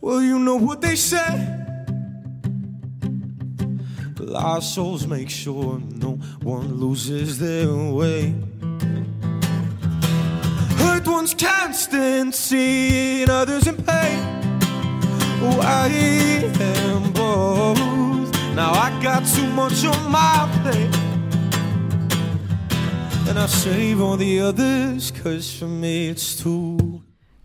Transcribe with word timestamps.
Well, 0.00 0.20
you 0.22 0.38
know 0.38 0.56
what 0.56 0.80
they 0.80 0.96
say. 0.96 1.32
Lost 4.18 4.74
souls 4.74 5.06
make 5.06 5.28
sure 5.28 5.80
no 6.04 6.12
one 6.42 6.74
loses 6.74 7.38
their 7.38 7.72
way. 7.98 8.34
Hurt 10.82 11.06
ones 11.06 11.34
can't 11.34 11.74
stand 11.74 12.34
seeing 12.34 13.28
others 13.28 13.66
in 13.66 13.76
pain. 13.76 14.20
Oh, 15.44 15.60
I 15.60 15.88
am 16.60 17.12
both. 17.12 18.30
Now 18.54 18.72
I 18.72 18.88
got 19.02 19.22
too 19.36 19.48
much 19.60 19.84
on 19.84 20.10
my 20.10 20.48
plate. 20.62 20.96
And 23.28 23.38
I 23.38 23.46
save 23.46 24.00
all 24.00 24.16
the 24.16 24.40
others, 24.40 25.10
cause 25.10 25.46
for 25.58 25.68
me 25.68 26.08
it's 26.08 26.42
too. 26.42 27.00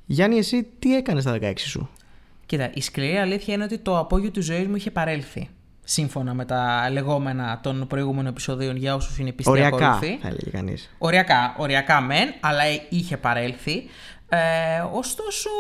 Γιάννη, 0.06 0.38
εσύ 0.38 0.68
τι 0.80 0.96
έκανε 0.96 1.22
στα 1.22 1.32
16 1.32 1.54
σου. 1.58 1.90
Κοίτα, 2.53 2.71
η 2.75 2.81
σκληρή 2.81 3.17
αλήθεια 3.17 3.55
είναι 3.55 3.65
ότι 3.65 3.79
το 3.79 3.99
απόγειο 3.99 4.31
της 4.31 4.45
ζωής 4.45 4.67
μου 4.67 4.77
είχε 4.77 4.91
παρέλθει. 4.91 5.49
Σύμφωνα 5.85 6.35
με 6.35 6.45
τα 6.45 6.89
λεγόμενα 6.91 7.61
των 7.63 7.87
προηγούμενων 7.87 8.27
επεισοδίων 8.27 8.77
για 8.77 8.95
όσους 8.95 9.19
είναι 9.19 9.33
πιστοί 9.33 9.51
Οριακά, 9.51 9.77
ακολουθοί. 9.77 10.19
θα 10.23 10.29
έλεγε 10.29 10.51
κανείς. 10.51 10.91
Οριακά, 10.99 11.55
οριακά 11.59 12.01
μεν, 12.01 12.35
αλλά 12.41 12.63
είχε 12.89 13.17
παρέλθει. 13.17 13.83
Ε, 14.29 14.39
ωστόσο, 14.93 15.51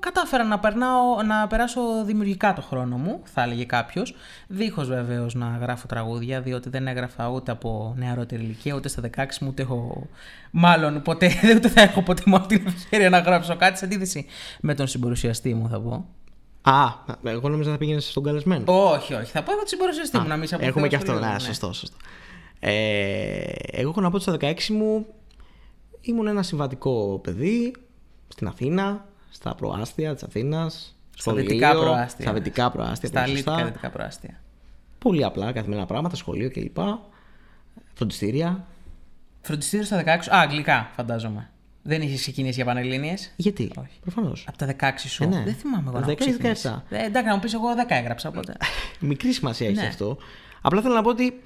κατάφερα 0.00 0.44
να, 0.44 0.58
περνάω, 0.58 1.22
να 1.22 1.46
περάσω 1.46 1.80
δημιουργικά 2.04 2.52
το 2.52 2.62
χρόνο 2.62 2.96
μου, 2.96 3.20
θα 3.24 3.42
έλεγε 3.42 3.64
κάποιος. 3.64 4.14
Δίχως 4.46 4.88
βεβαίως 4.88 5.34
να 5.34 5.58
γράφω 5.60 5.86
τραγούδια, 5.86 6.40
διότι 6.40 6.68
δεν 6.68 6.86
έγραφα 6.86 7.28
ούτε 7.28 7.50
από 7.50 7.94
νεαρότερη 7.96 8.42
ηλικία, 8.42 8.74
ούτε 8.74 8.88
στα 8.88 9.02
16 9.16 9.24
μου, 9.40 9.48
ούτε 9.48 9.62
έχω. 9.62 10.06
Μάλλον 10.50 11.02
ποτέ, 11.02 11.30
ούτε 11.56 11.68
θα 11.68 11.80
έχω 11.80 12.02
ποτέ 12.02 12.22
μου 12.26 12.36
αυτή 12.36 12.58
την 12.58 12.66
ευκαιρία 12.66 13.10
να 13.10 13.18
γράψω 13.18 13.56
κάτι 13.56 13.78
σε 13.78 13.84
αντίθεση 13.84 14.26
με 14.60 14.74
τον 14.74 14.86
συμπαρουσιαστή 14.86 15.54
μου, 15.54 15.68
θα 15.68 15.80
πω. 15.80 16.06
Α, 16.62 16.86
εγώ 17.24 17.48
νόμιζα 17.48 17.70
θα 17.70 17.78
πήγαινες 17.78 18.08
στον 18.08 18.22
καλεσμένο. 18.22 18.64
Όχι, 18.66 19.14
όχι. 19.14 19.30
Θα 19.30 19.42
πω 19.42 19.50
εγώ 19.50 19.58
τον 19.60 19.68
συμπαρουσιαστή 19.68 20.18
μου, 20.18 20.26
να 20.26 20.36
μην 20.36 20.48
σε 20.48 20.54
Έχουμε 20.54 20.68
αποθέω 20.68 20.88
και 20.88 20.96
αυτό. 20.96 21.12
λίγο, 21.12 21.24
Ναι, 21.24 21.32
ναι. 21.32 21.38
σωστό, 21.38 21.72
σωστό. 21.72 21.96
Ε, 22.60 23.42
εγώ 23.70 23.88
έχω 23.90 24.00
να 24.00 24.10
πω 24.10 24.14
ότι 24.16 24.24
στα 24.24 24.36
16 24.40 24.66
μου 24.68 25.06
ήμουν 26.00 26.26
ένα 26.26 26.42
συμβατικό 26.42 27.20
παιδί 27.22 27.74
στην 28.28 28.46
Αθήνα, 28.46 29.04
στα 29.30 29.54
προάστια 29.54 30.14
της 30.14 30.22
Αθήνας. 30.22 30.96
Στα 31.10 31.20
σχολείο, 31.30 31.42
δυτικά 31.42 31.70
προάστια. 31.74 32.24
Στα 32.24 32.32
δυτικά 32.34 32.70
προάστια. 32.70 33.08
Στα 33.08 33.20
πολύ 33.22 33.34
σωστά. 33.36 33.50
αλήθεια 33.52 33.66
δυτικά 33.72 33.90
προάστια. 33.90 34.40
Πολύ 34.98 35.24
απλά 35.24 35.52
καθημερινά 35.52 35.86
πράγματα, 35.86 36.16
σχολείο 36.16 36.50
κλπ. 36.50 36.76
Φροντιστήρια. 37.94 38.64
Φροντιστήριο 39.40 39.86
στα 39.86 39.96
16. 40.04 40.08
Α, 40.34 40.40
αγγλικά, 40.40 40.90
φαντάζομαι. 40.96 41.50
Δεν 41.82 42.02
είχες 42.02 42.20
ξεκινήσει 42.20 42.54
για 42.54 42.64
πανελλήνιε. 42.64 43.14
Γιατί, 43.36 43.70
Όχι. 43.76 43.98
προφανώς. 44.00 44.44
Από 44.48 44.58
τα 44.58 44.66
16 44.66 45.08
σου. 45.08 45.22
Ε, 45.22 45.26
ναι. 45.26 45.42
Δεν 45.44 45.54
θυμάμαι 45.54 45.82
εγώ 45.90 45.92
Τα 45.92 46.06
να 46.06 46.12
έχω 46.12 46.14
16, 46.14 46.16
ξεκινήσει. 46.30 46.68
17. 46.68 46.82
Ε, 46.90 47.04
εντάξει, 47.04 47.28
να 47.28 47.34
μου 47.34 47.40
πεις, 47.40 47.54
εγώ 47.54 47.66
10 47.74 47.84
έγραψα. 47.88 48.28
Οπότε. 48.28 48.54
Μικρή 49.00 49.32
σημασία 49.32 49.66
έχει 49.68 49.76
Ναι. 49.76 49.86
αυτό. 49.86 50.16
Απλά 50.60 50.80
θέλω 50.82 50.94
να 50.94 51.02
πω 51.02 51.08
ότι, 51.10 51.40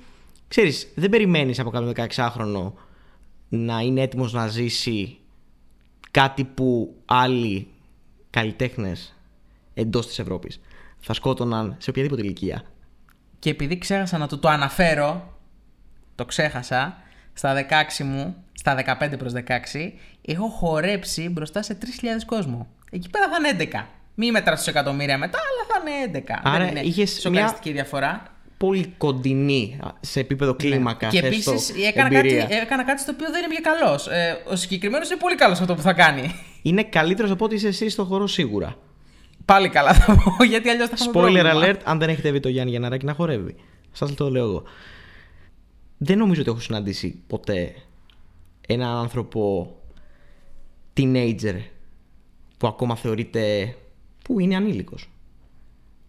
ξέρεις, 0.49 0.89
δεν 0.95 1.11
περιμένεις 1.11 1.59
από 1.59 1.71
κάποιον 1.71 1.93
16χρονο 1.97 2.73
να 3.49 3.81
είναι 3.81 4.01
έτοιμος 4.01 4.33
να 4.33 4.47
ζήσει 4.47 5.19
κάτι 6.11 6.45
που 6.45 6.95
άλλοι 7.05 7.67
καλλιτέχνες 8.31 9.15
εντός 9.75 10.07
της 10.07 10.19
Ευρώπης 10.19 10.61
θα 10.98 11.13
σκότωναν 11.13 11.77
σε 11.79 11.91
οποιαδήποτε 11.91 12.23
ηλικία. 12.23 12.63
και 13.39 13.51
επειδή 13.51 13.79
ξέχασα 13.79 14.19
να 14.19 14.29
του 14.29 14.39
το 14.39 14.48
αναφέρω, 14.48 15.39
το 16.15 16.25
ξέχασα, 16.25 16.97
στα 17.33 17.55
16 17.98 18.05
μου, 18.05 18.37
στα 18.67 18.98
15 19.01 19.19
προς 19.19 19.33
16, 19.33 19.41
έχω 20.23 20.48
χορέψει 20.48 21.29
μπροστά 21.29 21.62
σε 21.62 21.79
3.000 21.83 21.87
κόσμο. 22.27 22.69
Εκεί 22.91 23.11
πέρα 23.11 23.29
θα 23.29 23.37
είναι 23.39 23.70
11. 23.73 23.84
Μη 24.15 24.31
μετράς 24.31 24.59
τους 24.59 24.67
εκατομμύρια 24.67 25.19
μετά, 25.19 25.39
αλλά 25.39 25.83
θα 25.84 25.91
είναι 25.91 26.25
11. 26.29 26.41
Άρα 26.43 26.65
Δεν 26.65 26.69
είναι 26.77 26.81
είχες 26.81 27.19
σοκαριστική 27.20 27.73
διαφορά. 27.73 28.23
Πολύ 28.57 28.95
κοντινή 28.98 29.79
α, 29.83 29.89
σε 30.01 30.20
επίπεδο 30.20 30.55
κλίμακα. 30.55 31.07
Ναι. 31.07 31.12
Και 31.12 31.20
θες 31.20 31.29
επίσης 31.29 31.67
το, 31.67 31.75
έκανα, 31.87 32.09
κάτι, 32.09 32.17
εμπειρία. 32.29 32.61
έκανα 32.62 32.85
κάτι 32.85 33.01
στο 33.01 33.13
οποίο 33.14 33.30
δεν 33.30 33.45
είμαι 33.45 33.55
και 33.55 33.61
καλός. 33.61 34.07
Ε, 34.07 34.42
ο 34.47 34.57
συγκεκριμένος 34.57 35.11
είναι 35.11 35.19
πολύ 35.19 35.35
καλός 35.35 35.57
σε 35.57 35.63
αυτό 35.63 35.75
που 35.75 35.83
θα 35.83 35.92
κάνει. 35.92 36.35
Είναι 36.63 36.83
καλύτερος 36.83 37.31
από 37.31 37.45
ότι 37.45 37.55
είσαι 37.55 37.69
εσύ 37.69 37.89
στο 37.89 38.05
χώρο 38.05 38.27
σίγουρα. 38.27 38.77
Πάλι 39.45 39.69
καλά 39.69 39.95
θα 39.95 40.14
πω, 40.14 40.45
γιατί 40.52 40.69
αλλιώς 40.69 40.89
θα 40.89 40.95
είχαμε 40.98 41.11
Spoiler 41.11 41.42
πρόβλημα. 41.42 41.67
alert, 41.67 41.81
αν 41.85 41.98
δεν 41.98 42.08
έχετε 42.08 42.31
δει 42.31 42.41
το 42.41 42.48
Γιάννη 42.48 42.70
Γιανναράκη 42.70 43.05
να 43.05 43.14
χορεύει. 43.14 43.57
Σας 43.92 44.14
το 44.14 44.31
λέω 44.31 44.45
εγώ. 44.45 44.63
Δεν 45.98 46.19
νομίζω 46.19 46.41
ότι 46.41 46.51
έχω 46.51 46.61
συναντήσει 46.61 47.23
ποτέ 47.27 47.75
έναν 48.67 48.97
άνθρωπο 48.97 49.75
teenager 50.97 51.61
που 52.58 52.67
ακόμα 52.67 52.97
θεωρείται 52.97 53.77
που 54.25 54.41
είναι 54.41 54.57
ανήλικος 54.57 55.11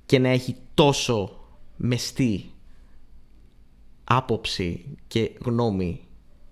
και 0.06 0.20
να 0.20 0.30
έχει 0.30 0.56
τόσο 0.74 1.40
μεστή 1.76 2.52
άποψη 4.04 4.98
και 5.08 5.32
γνώμη 5.46 6.00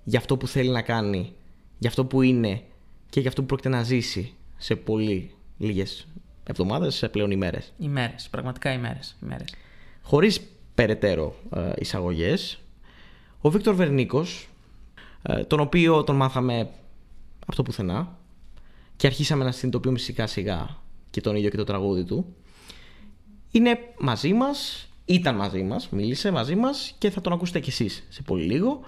για 0.04 0.20
αυτό 0.20 0.38
που 0.38 0.48
θέλει 0.48 0.70
να 0.70 0.82
κάνει, 0.82 1.34
για 1.78 1.90
αυτό 1.90 2.06
που 2.06 2.22
είναι 2.22 2.62
και 3.10 3.20
για 3.20 3.30
αυτό 3.30 3.42
που 3.42 3.48
πρόκειται 3.48 3.70
να 3.70 3.84
ζήσει 3.84 4.34
σε 4.58 4.76
πολύ 4.76 5.32
λίγες 5.58 6.08
εβδομάδες, 6.44 6.96
σε 6.96 7.10
πλέον 7.10 7.32
ημέρες. 7.32 7.74
Ημέρες, 7.78 8.28
πραγματικά 8.32 8.74
ημέρες. 8.74 9.18
Ημέρες. 9.24 9.54
Χωρίς 10.02 10.42
περαιτέρω 10.76 11.36
ε, 11.56 11.72
εισαγωγές, 11.78 12.60
ο 13.42 13.50
Βίκτορ 13.50 13.76
Βερνίκος, 13.76 14.42
ε, 14.42 14.53
τον 15.48 15.60
οποίο 15.60 16.04
τον 16.04 16.16
μάθαμε 16.16 16.70
από 17.46 17.56
το 17.56 17.64
πουθενά 17.64 18.18
και 18.96 19.08
αρχίσαμε 19.08 19.44
να 19.44 19.52
συνειδητοποιούμε 19.52 19.98
σιγά 19.98 20.28
σιγά 20.28 20.78
και 21.10 21.22
τον 21.22 21.36
ίδιο 21.36 21.50
και 21.50 21.58
το 21.58 21.64
τραγούδι 21.64 22.04
του, 22.04 22.36
είναι 23.52 23.80
μαζί 24.00 24.34
μας, 24.34 24.90
ήταν 25.06 25.36
μαζί 25.36 25.64
μας, 25.64 25.90
μίλησε 25.90 26.32
μαζί 26.32 26.56
μας 26.56 26.96
και 26.98 27.10
θα 27.10 27.22
τον 27.22 27.34
ακούσετε 27.34 27.60
κι 27.60 27.70
εσείς 27.70 28.04
σε 28.10 28.22
πολύ 28.22 28.44
λίγο. 28.44 28.80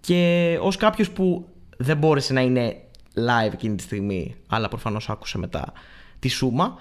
Και 0.00 0.58
ως 0.60 0.76
κάποιος 0.76 1.10
που 1.10 1.48
δεν 1.76 1.96
μπόρεσε 1.96 2.32
να 2.32 2.40
είναι 2.40 2.80
live 3.16 3.52
εκείνη 3.52 3.76
τη 3.76 3.82
στιγμή 3.82 4.36
αλλά 4.46 4.68
προφανώς 4.68 5.10
άκουσε 5.10 5.38
μετά 5.38 5.72
τη 6.18 6.28
σούμα 6.28 6.76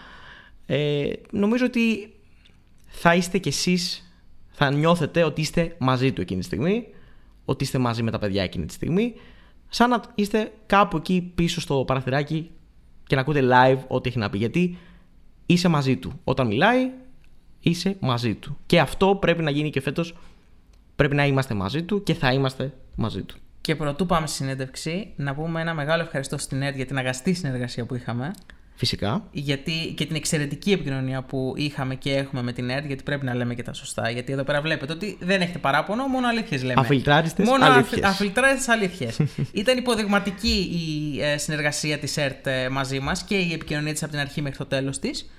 ε, 0.66 1.10
νομίζω 1.32 1.66
ότι 1.66 2.14
θα 2.86 3.16
είστε 3.16 3.38
κι 3.38 3.48
εσείς 3.48 4.12
θα 4.50 4.72
νιώθετε 4.72 5.24
ότι 5.24 5.42
είστε 5.42 5.76
μαζί 5.80 6.12
του 6.12 6.22
εκείνη 6.22 6.40
τη 6.40 6.46
στιγμή 6.46 6.88
ότι 7.46 7.64
είστε 7.64 7.78
μαζί 7.78 8.04
με 8.04 8.12
τα 8.12 8.20
παιδιά 8.20 8.44
εκείνη 8.44 8.66
τη 8.66 8.74
στιγμή 8.74 9.14
σαν 9.70 9.90
να 9.90 10.02
είστε 10.16 10.52
κάπου 10.66 10.98
εκεί 10.98 11.32
πίσω 11.36 11.62
στο 11.62 11.84
παραθυράκι 11.88 12.52
και 13.08 13.16
να 13.16 13.22
ακούτε 13.22 13.42
live 13.44 13.80
ό,τι 13.88 14.10
έχει 14.10 14.18
να 14.18 14.30
πει. 14.30 14.38
Γιατί 14.38 14.78
είσαι 15.46 15.68
μαζί 15.68 15.98
του. 15.98 16.20
Όταν 16.24 16.48
μιλάει 16.48 16.92
είσαι 17.60 17.98
μαζί 18.00 18.36
του. 18.36 18.58
Και 18.66 18.80
αυτό 18.80 19.16
πρέπει 19.16 19.44
να 19.44 19.50
γίνει 19.50 19.70
και 19.70 19.82
φέτος. 19.82 20.16
Πρέπει 20.96 21.16
να 21.16 21.26
είμαστε 21.26 21.54
μαζί 21.54 21.84
του 21.84 22.04
και 22.04 22.14
θα 22.14 22.34
είμαστε 22.34 22.74
μαζί 22.96 23.22
του. 23.24 23.36
Και 23.62 23.76
πρωτού 23.76 24.06
πάμε 24.06 24.28
στη 24.28 24.36
συνέντευξη, 24.36 25.14
να 25.16 25.36
πούμε 25.36 25.62
ένα 25.62 25.74
μεγάλο 25.74 26.04
ευχαριστώ 26.04 26.38
στην 26.38 26.62
ΕΡΤ 26.62 26.76
για 26.76 26.86
την 26.86 26.98
αγαστή 26.98 27.34
συνεργασία 27.34 27.86
που 27.86 27.96
είχαμε. 27.96 28.32
Φυσικά 28.76 29.28
Γιατί, 29.32 29.94
και 29.98 30.06
την 30.06 30.16
εξαιρετική 30.16 30.72
επικοινωνία 30.72 31.22
που 31.22 31.54
είχαμε 31.56 31.96
και 31.96 32.14
έχουμε 32.14 32.42
με 32.42 32.52
την 32.52 32.70
ΕΡΤ, 32.70 32.86
γιατί 32.86 33.04
πρέπει 33.04 33.26
να 33.26 33.36
λέμε 33.36 33.56
και 33.56 33.64
τα 33.64 33.74
σωστά. 33.74 34.10
Γιατί 34.10 34.34
εδώ 34.34 34.44
πέρα 34.44 34.62
βλέπετε 34.62 34.94
ότι 34.94 35.18
δεν 35.22 35.42
έχετε 35.42 35.60
παράπονο, 35.60 36.08
μόνο 36.08 36.28
αλήθειες 36.28 36.64
λέμε. 36.64 36.82
Αφιλτράριστες 36.82 37.48
μόνο 37.48 37.66
αλήθειες. 37.66 38.06
Αφιλτράριστες 38.06 38.68
αλήθειες. 38.68 39.20
Ήταν 39.52 39.78
υποδειγματική 39.78 40.70
η 40.72 41.22
ε, 41.22 41.38
συνεργασία 41.38 41.98
της 41.98 42.18
ΕΡΤ 42.18 42.48
ε, 42.48 42.70
μαζί 42.70 43.00
μας 43.00 43.24
και 43.24 43.36
η 43.36 43.54
επικοινωνία 43.54 43.92
της 43.92 44.04
από 44.04 44.12
την 44.12 44.22
αρχή 44.22 44.42
μέχρι 44.42 44.58
το 44.58 44.66
τέλος 44.66 45.00
της. 45.00 45.30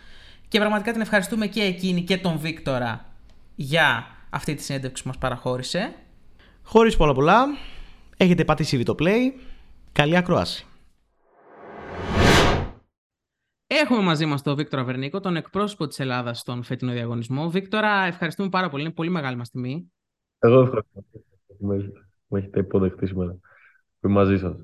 Και 0.49 0.59
πραγματικά 0.59 0.93
την 0.93 1.01
ευχαριστούμε 1.01 1.47
και 1.47 1.63
εκείνη 1.63 2.03
και 2.03 2.17
τον 2.17 2.39
Βίκτορα 2.39 3.13
για 3.55 4.07
αυτή 4.31 4.55
τη 4.55 4.63
συνέντευξη 4.63 5.03
που 5.03 5.09
μας 5.09 5.19
παραχώρησε. 5.19 5.95
χωρίς 6.63 6.97
πολλά 6.97 7.15
πολλά 7.15 7.45
έχετε 8.17 8.45
πατήσει 8.45 8.83
το 8.83 8.95
play 8.99 9.33
καλή 9.93 10.17
ακρόαση 10.17 10.67
Έχουμε 13.67 14.01
μαζί 14.03 14.27
μας 14.27 14.43
τον 14.43 14.57
Βίκτορα 14.57 14.85
Βερνίκο, 14.85 15.21
τον 15.21 15.37
εκπρόσωπο 15.37 15.87
της 15.87 15.99
Ελλάδας 16.01 16.39
στον 16.39 16.63
φετινό 16.63 16.93
διαγωνισμό. 16.93 17.51
Βίκτορα, 17.51 18.05
ευχαριστούμε 18.05 18.49
πάρα 18.49 18.69
πολύ. 18.69 18.83
Είναι 18.83 18.93
πολύ 18.93 19.11
μεγάλη 19.11 19.37
μας 19.37 19.51
τιμή. 19.51 19.93
Εγώ 20.39 20.61
ευχαριστώ 20.61 21.01
που 21.47 21.67
με, 21.67 21.93
με 22.27 22.39
έχετε 22.39 22.61
υποδεχτεί 22.61 23.07
σήμερα 23.07 23.33
που 24.01 24.09
είμαι 24.09 24.15
μαζί 24.15 24.39
σας. 24.39 24.57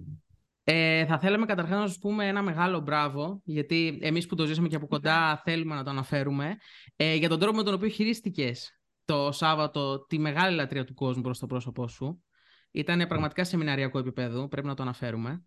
Ε, 0.65 1.06
θα 1.06 1.19
θέλαμε 1.19 1.47
καταρχάς 1.47 1.79
να 1.79 1.87
σου 1.87 1.99
πούμε 1.99 2.26
ένα 2.26 2.43
μεγάλο 2.43 2.81
μπράβο, 2.81 3.41
γιατί 3.44 3.99
εμείς 4.03 4.26
που 4.26 4.35
το 4.35 4.47
ζήσαμε 4.47 4.69
και 4.69 4.76
από 4.76 4.87
κοντά 4.87 5.41
θέλουμε 5.44 5.75
να 5.75 5.85
το 5.85 5.91
αναφέρουμε, 5.91 6.56
ε, 6.97 7.15
για 7.15 7.29
τον 7.29 7.38
τρόπο 7.38 7.56
με 7.56 7.62
τον 7.62 7.75
οποίο 7.75 7.88
χειρίστηκες 7.88 8.81
το 9.05 9.32
Σάββατο 9.32 10.06
τη 10.06 10.19
μεγάλη 10.19 10.56
λατρεία 10.56 10.85
του 10.85 10.94
κόσμου 10.94 11.23
προς 11.23 11.38
το 11.38 11.47
πρόσωπό 11.47 11.88
σου. 11.88 12.23
Ήταν 12.71 13.06
πραγματικά 13.09 13.44
σεμιναριακό 13.44 13.99
επίπεδο, 13.99 14.49
πρέπει 14.49 14.67
να 14.67 14.75
το 14.75 14.82
αναφέρουμε. 14.82 15.44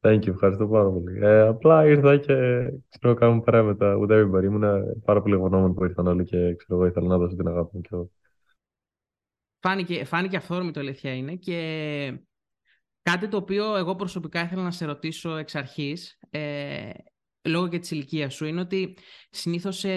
Thank 0.00 0.18
you, 0.18 0.28
ευχαριστώ 0.28 0.68
πάρα 0.68 0.90
πολύ. 0.90 1.18
Ε, 1.20 1.40
απλά 1.40 1.86
ήρθα 1.86 2.16
και 2.16 2.34
ξέρω 2.98 3.14
κάνουμε 3.14 3.42
παρέα 3.42 3.62
με 3.62 3.76
τα 3.76 3.96
with 4.00 4.10
everybody. 4.10 4.44
Ήμουν 4.44 4.82
πάρα 5.04 5.22
πολύ 5.22 5.34
ευγνώμων 5.34 5.74
που 5.74 5.84
ήρθαν 5.84 6.06
όλοι 6.06 6.24
και 6.24 6.36
ξέρω 6.36 6.80
εγώ 6.80 6.86
ήθελα 6.86 7.06
να 7.06 7.18
δώσω 7.18 7.36
την 7.36 7.48
αγάπη 7.48 7.70
μου 7.76 7.80
και 7.80 7.88
εγώ. 7.92 8.10
Φάνηκε, 9.60 10.04
φάνηκε 10.04 10.36
αυθόρμητο, 10.36 10.80
αλήθεια 10.80 11.14
είναι. 11.14 11.34
Και 11.34 12.20
κάτι 13.02 13.28
το 13.28 13.36
οποίο 13.36 13.76
εγώ 13.76 13.94
προσωπικά 13.94 14.42
ήθελα 14.42 14.62
να 14.62 14.70
σε 14.70 14.84
ρωτήσω 14.84 15.36
εξ 15.36 15.54
αρχής. 15.54 16.18
Ε, 16.30 16.90
λόγω 17.48 17.68
και 17.68 17.78
της 17.78 17.90
ηλικίας 17.90 18.34
σου, 18.34 18.44
είναι 18.44 18.60
ότι 18.60 18.96
συνήθως 19.30 19.78
σε 19.78 19.88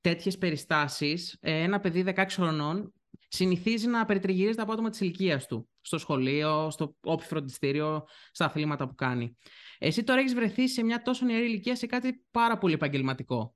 τέτοιες 0.00 0.38
περιστάσεις 0.38 1.36
ε, 1.40 1.62
ένα 1.62 1.80
παιδί 1.80 2.04
16 2.06 2.24
χρονών 2.30 2.92
συνηθίζει 3.28 3.86
να 3.86 4.04
περιτριγυρίζει 4.04 4.56
τα 4.56 4.62
άτομα 4.62 4.90
της 4.90 5.00
ηλικίας 5.00 5.46
του. 5.46 5.68
Στο 5.86 5.98
σχολείο, 5.98 6.70
στο 6.70 6.94
όποιο 7.00 7.26
φροντιστήριο, 7.26 8.04
στα 8.30 8.44
αθλήματα 8.44 8.88
που 8.88 8.94
κάνει. 8.94 9.36
Εσύ 9.78 10.04
τώρα 10.04 10.20
έχεις 10.20 10.34
βρεθεί 10.34 10.68
σε 10.68 10.84
μια 10.84 11.02
τόσο 11.02 11.26
νεαρή 11.26 11.44
ηλικία 11.44 11.76
σε 11.76 11.86
κάτι 11.86 12.24
πάρα 12.30 12.58
πολύ 12.58 12.74
επαγγελματικό. 12.74 13.54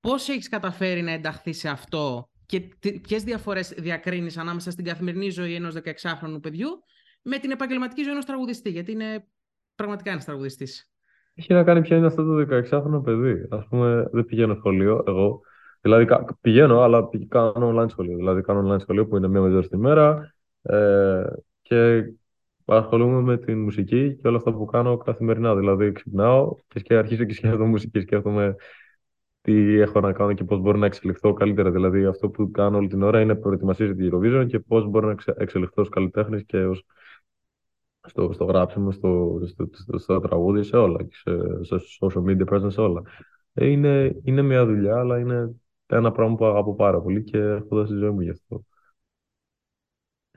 Πώς 0.00 0.28
έχεις 0.28 0.48
καταφέρει 0.48 1.02
να 1.02 1.10
ενταχθείς 1.10 1.58
σε 1.58 1.68
αυτό 1.68 2.30
και 2.46 2.60
ποιες 3.02 3.22
διαφορές 3.22 3.68
διακρίνεις 3.68 4.36
ανάμεσα 4.36 4.70
στην 4.70 4.84
καθημερινή 4.84 5.30
ζωή 5.30 5.54
ενός 5.54 5.74
16χρονου 5.74 6.38
παιδιού 6.42 6.68
με 7.22 7.38
την 7.38 7.50
επαγγελματική 7.50 8.02
ζωή 8.02 8.12
ενός 8.12 8.24
τραγουδιστή, 8.24 8.70
γιατί 8.70 8.92
είναι 8.92 9.26
πραγματικά 9.74 10.10
ένας 10.10 10.24
τραγουδιστής. 10.24 10.92
Έχει 11.34 11.52
να 11.52 11.64
κάνει 11.64 11.80
ποιο 11.80 11.96
είναι 11.96 12.06
αυτό 12.06 12.24
το 12.24 12.46
16χρονο 12.50 13.02
παιδί. 13.04 13.46
Α 13.50 13.58
πούμε, 13.68 14.08
δεν 14.12 14.24
πηγαίνω 14.24 14.54
σχολείο 14.54 15.04
εγώ. 15.06 15.40
Δηλαδή 15.80 16.06
πηγαίνω, 16.40 16.80
αλλά 16.80 17.08
κάνω 17.28 17.74
online 17.74 17.90
σχολείο. 17.90 18.16
Δηλαδή 18.16 18.42
κάνω 18.42 18.74
online 18.74 18.80
σχολείο 18.80 19.06
που 19.06 19.16
είναι 19.16 19.28
μία 19.28 19.40
με 19.40 19.66
τη 19.66 19.76
μέρα 19.76 20.34
ε, 20.62 21.22
και 21.62 22.04
ασχολούμαι 22.64 23.20
με 23.20 23.38
τη 23.38 23.54
μουσική 23.54 24.16
και 24.20 24.28
όλα 24.28 24.36
αυτά 24.36 24.52
που 24.52 24.64
κάνω 24.64 24.96
καθημερινά. 24.96 25.56
Δηλαδή 25.56 25.92
ξυπνάω 25.92 26.54
και 26.82 26.94
αρχίζω 26.94 27.24
και 27.24 27.34
σκέφτομαι 27.34 27.64
μουσική, 27.74 28.00
σκέφτομαι 28.00 28.56
τι 29.40 29.78
έχω 29.80 30.00
να 30.00 30.12
κάνω 30.12 30.32
και 30.32 30.44
πώς 30.44 30.60
μπορώ 30.60 30.78
να 30.78 30.86
εξελιχθώ 30.86 31.32
καλύτερα. 31.32 31.70
Δηλαδή, 31.70 32.04
αυτό 32.04 32.28
που 32.30 32.50
κάνω 32.50 32.76
όλη 32.76 32.88
την 32.88 33.02
ώρα 33.02 33.20
είναι 33.20 33.34
προετοιμασία 33.34 33.86
για 33.86 33.94
την 33.94 34.10
Eurovision 34.12 34.46
και 34.48 34.58
πώς 34.58 34.86
μπορώ 34.86 35.06
να 35.06 35.14
εξελιχθώ 35.36 35.82
ως 35.82 35.88
καλλιτέχνης 35.88 36.44
και 36.44 36.64
ως, 36.64 36.84
στο, 38.06 38.32
στο 38.32 38.44
γράψιμο, 38.44 38.90
στο, 38.90 39.40
στο, 39.46 39.68
στο, 39.72 39.98
στο 39.98 40.20
τραγούδι, 40.20 40.62
σε 40.62 40.76
όλα. 40.76 41.06
Σε, 41.10 41.64
σε 41.64 41.76
social 42.00 42.22
media 42.24 42.46
presence, 42.48 42.72
σε 42.72 42.80
όλα. 42.80 43.02
Ε, 43.52 43.66
είναι, 43.66 44.20
είναι 44.22 44.42
μια 44.42 44.66
δουλειά, 44.66 44.96
αλλά 44.96 45.18
είναι 45.18 45.54
ένα 45.86 46.12
πράγμα 46.12 46.34
που 46.36 46.44
αγαπώ 46.44 46.74
πάρα 46.74 47.00
πολύ 47.00 47.22
και 47.22 47.38
έχω 47.38 47.66
δώσει 47.76 47.92
τη 47.92 47.98
ζωή 47.98 48.10
μου 48.10 48.20
γι' 48.20 48.30
αυτό. 48.30 48.64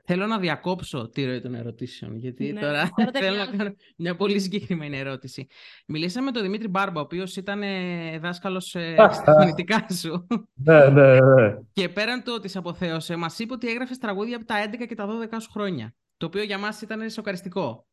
Θέλω 0.04 0.26
να 0.26 0.38
διακόψω 0.38 1.08
τη 1.08 1.24
ροή 1.24 1.40
των 1.40 1.54
ερωτήσεων, 1.54 2.16
γιατί 2.16 2.52
ναι, 2.52 2.60
τώρα 2.60 2.90
θέλω 3.20 3.36
να 3.36 3.46
κάνω 3.46 3.74
μια 3.96 4.16
πολύ 4.16 4.40
συγκεκριμένη 4.40 4.98
ερώτηση. 4.98 5.46
Μιλήσαμε 5.86 6.26
με 6.26 6.32
τον 6.32 6.42
Δημήτρη 6.42 6.68
Μπάρμπα, 6.68 7.00
ο 7.00 7.02
οποίος 7.02 7.36
ήταν 7.36 7.62
ε, 7.62 8.18
δάσκαλος 8.18 8.74
ε, 8.74 8.94
στα 9.12 9.32
φωνητικά 9.32 9.86
σου. 10.00 10.26
ναι, 10.54 10.88
ναι, 10.88 11.20
ναι. 11.20 11.58
Και 11.72 11.88
πέραν 11.88 12.22
το 12.22 12.34
ότι 12.34 12.48
σε 12.48 12.58
αποθέωσε, 12.58 13.16
μας 13.16 13.38
είπε 13.38 13.52
ότι 13.52 13.68
έγραφες 13.68 13.98
τραγούδια 13.98 14.36
από 14.36 14.44
τα 14.44 14.54
11 14.64 14.86
και 14.88 14.94
τα 14.94 15.06
12 15.30 15.36
σου 15.42 15.50
χρόνια. 15.50 15.94
Το 16.16 16.26
οποίο 16.26 16.42
για 16.42 16.58
μας 16.58 16.80
ήταν 16.80 17.10
σοκαριστικό. 17.10 17.86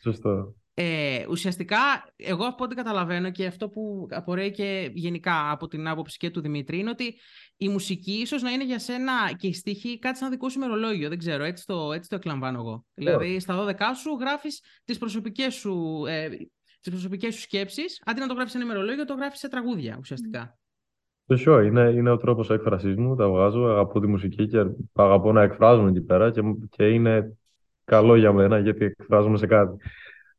Σωστό. 0.00 0.54
Ε, 0.80 1.26
ουσιαστικά, 1.28 1.76
εγώ 2.16 2.44
από 2.46 2.64
ό,τι 2.64 2.74
καταλαβαίνω 2.74 3.30
και 3.30 3.46
αυτό 3.46 3.68
που 3.68 4.06
απορρέει 4.10 4.50
και 4.50 4.90
γενικά 4.94 5.50
από 5.50 5.68
την 5.68 5.88
άποψη 5.88 6.16
και 6.16 6.30
του 6.30 6.40
Δημήτρη 6.40 6.78
είναι 6.78 6.90
ότι 6.90 7.14
η 7.56 7.68
μουσική 7.68 8.12
ίσως 8.12 8.42
να 8.42 8.50
είναι 8.50 8.64
για 8.64 8.78
σένα 8.78 9.12
και 9.36 9.46
η 9.46 9.52
στίχη 9.52 9.98
κάτι 9.98 10.18
σαν 10.18 10.30
δικό 10.30 10.48
σου 10.48 10.58
ημερολόγιο. 10.58 11.08
Δεν 11.08 11.18
ξέρω, 11.18 11.44
έτσι 11.44 11.66
το, 11.66 11.92
έτσι 11.92 12.08
το 12.08 12.16
εκλαμβάνω 12.16 12.58
εγώ. 12.58 12.84
Δηλαδή, 12.94 13.40
στα 13.40 13.66
12 13.66 13.72
σου 13.94 14.16
γράφεις 14.20 14.62
τις 14.84 14.98
προσωπικές 14.98 15.54
σου, 15.54 16.04
ε, 16.08 16.28
τις 16.80 16.90
προσωπικές 16.90 17.34
σου 17.34 17.40
σκέψεις, 17.40 18.02
αντί 18.04 18.20
να 18.20 18.26
το 18.26 18.34
γράφεις 18.34 18.52
σε 18.52 18.58
ένα 18.58 18.66
ημερολόγιο, 18.66 19.04
το 19.04 19.14
γράφεις 19.14 19.38
σε 19.38 19.48
τραγούδια 19.48 19.96
ουσιαστικά. 20.00 20.58
Σωστό, 21.28 21.60
είναι, 21.60 21.80
είναι 21.80 22.10
ο 22.10 22.16
τρόπος 22.16 22.50
έκφρασής 22.50 22.96
μου. 22.96 23.16
Τα 23.16 23.28
βγάζω, 23.28 23.64
αγαπώ 23.64 24.00
τη 24.00 24.06
μουσική 24.06 24.46
και 24.46 24.64
αγαπώ 24.92 25.32
να 25.32 25.42
εκφράζομαι 25.42 25.90
εκεί 25.90 26.00
πέρα 26.00 26.30
και, 26.30 26.40
και 26.70 26.88
είναι 26.88 27.36
καλό 27.84 28.16
για 28.16 28.32
μένα 28.32 28.58
γιατί 28.58 28.84
εκφράζομαι 28.84 29.38
σε 29.38 29.46
κάτι. 29.46 29.76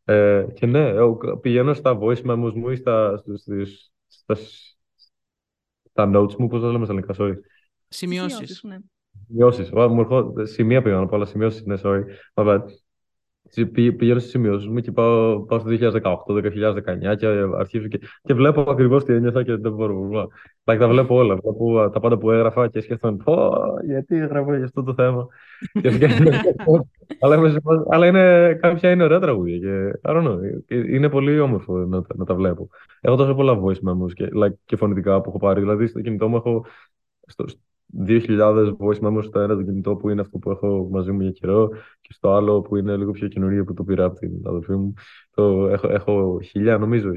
Ε, 0.09 0.47
και 0.53 0.65
ναι, 0.65 0.91
πηγαίνω 1.41 1.73
στα 1.73 1.97
voice 2.01 2.21
memos 2.25 2.51
μου 2.55 2.69
ή 2.69 2.75
στα, 2.75 3.23
στα, 4.07 4.35
στα, 5.89 6.11
notes 6.13 6.35
μου, 6.35 6.47
πώς 6.47 6.61
τα 6.61 6.71
λέμε 6.71 6.85
στα 6.85 6.93
ελληνικά, 6.93 7.15
sorry. 7.17 7.35
Σημειώσεις. 7.87 8.63
Ναι. 8.63 8.77
Σημειώσεις. 9.27 9.71
Μου 9.71 9.99
έρχονται, 9.99 10.45
σημεία 10.45 10.81
πήγα 10.81 10.95
να 10.95 11.05
πω, 11.05 11.15
αλλά 11.15 11.25
σημειώσεις, 11.25 11.65
ναι, 11.65 11.75
sorry. 11.83 12.01
My 12.33 12.45
bad. 12.45 12.61
Πηγαίνω 13.73 14.19
στις 14.19 14.31
σημειώσεις 14.31 14.67
μου 14.67 14.79
και 14.79 14.91
πάω, 14.91 15.39
πάω 15.39 15.59
στο 15.59 15.69
2018-2019 15.69 17.15
και 17.17 17.27
αρχίζω 17.57 17.87
και, 17.87 17.99
και 18.21 18.33
βλέπω 18.33 18.61
ακριβώς 18.61 19.03
τι 19.03 19.13
ένιωθα 19.13 19.43
και 19.43 19.55
δεν 19.55 19.73
μπορώ. 19.73 20.27
Like, 20.63 20.77
τα 20.79 20.87
βλέπω 20.87 21.15
όλα. 21.15 21.35
Βλέπω 21.35 21.89
τα 21.89 21.99
πάντα 21.99 22.17
που 22.17 22.31
έγραφα 22.31 22.67
και 22.67 22.81
σκέφτομαι, 22.81 23.17
Πω, 23.23 23.51
γιατί 23.85 24.15
έγραφα 24.15 24.55
για 24.55 24.65
αυτό 24.65 24.83
το 24.83 24.93
θέμα. 24.93 25.27
αλλά, 27.19 27.51
αλλά 27.89 28.07
είναι, 28.07 28.53
κάποια 28.61 28.91
είναι 28.91 29.03
ωραία 29.03 29.19
τραγούδια 29.19 29.57
και 29.57 29.99
I 30.03 30.11
don't 30.11 30.27
know, 30.27 30.37
είναι 30.67 31.09
πολύ 31.09 31.39
όμορφο 31.39 31.77
να, 31.77 32.01
να 32.15 32.25
τα 32.25 32.35
βλέπω. 32.35 32.69
Έχω 33.01 33.15
τόσο 33.15 33.35
πολλά 33.35 33.59
voice 33.63 33.89
memos 33.89 34.13
και, 34.13 34.29
like, 34.43 34.53
και 34.65 34.75
φωνητικά 34.75 35.21
που 35.21 35.29
έχω 35.29 35.39
πάρει. 35.39 35.59
Δηλαδή 35.59 35.87
στο 35.87 36.01
κινητό 36.01 36.27
μου 36.27 36.35
έχω 36.35 36.65
στο, 37.27 37.45
2.000 37.97 38.75
voice 38.77 38.99
memos 38.99 39.23
στο 39.23 39.39
ένα 39.39 39.55
το 39.55 39.63
κινητό 39.63 39.95
που 39.95 40.09
είναι 40.09 40.21
αυτό 40.21 40.37
που 40.37 40.51
έχω 40.51 40.87
μαζί 40.91 41.11
μου 41.11 41.21
για 41.21 41.31
καιρό 41.31 41.69
και 42.01 42.13
στο 42.13 42.33
άλλο 42.33 42.61
που 42.61 42.75
είναι 42.75 42.97
λίγο 42.97 43.11
πιο 43.11 43.27
καινούργιο 43.27 43.63
που 43.63 43.73
το 43.73 43.83
πήρα 43.83 44.05
από 44.05 44.19
την 44.19 44.31
αδελφή 44.43 44.71
μου. 44.71 44.93
Το 45.31 45.67
έχω, 45.67 45.89
έχω 45.89 46.39
1.000 46.53 46.77
νομίζω, 46.79 47.09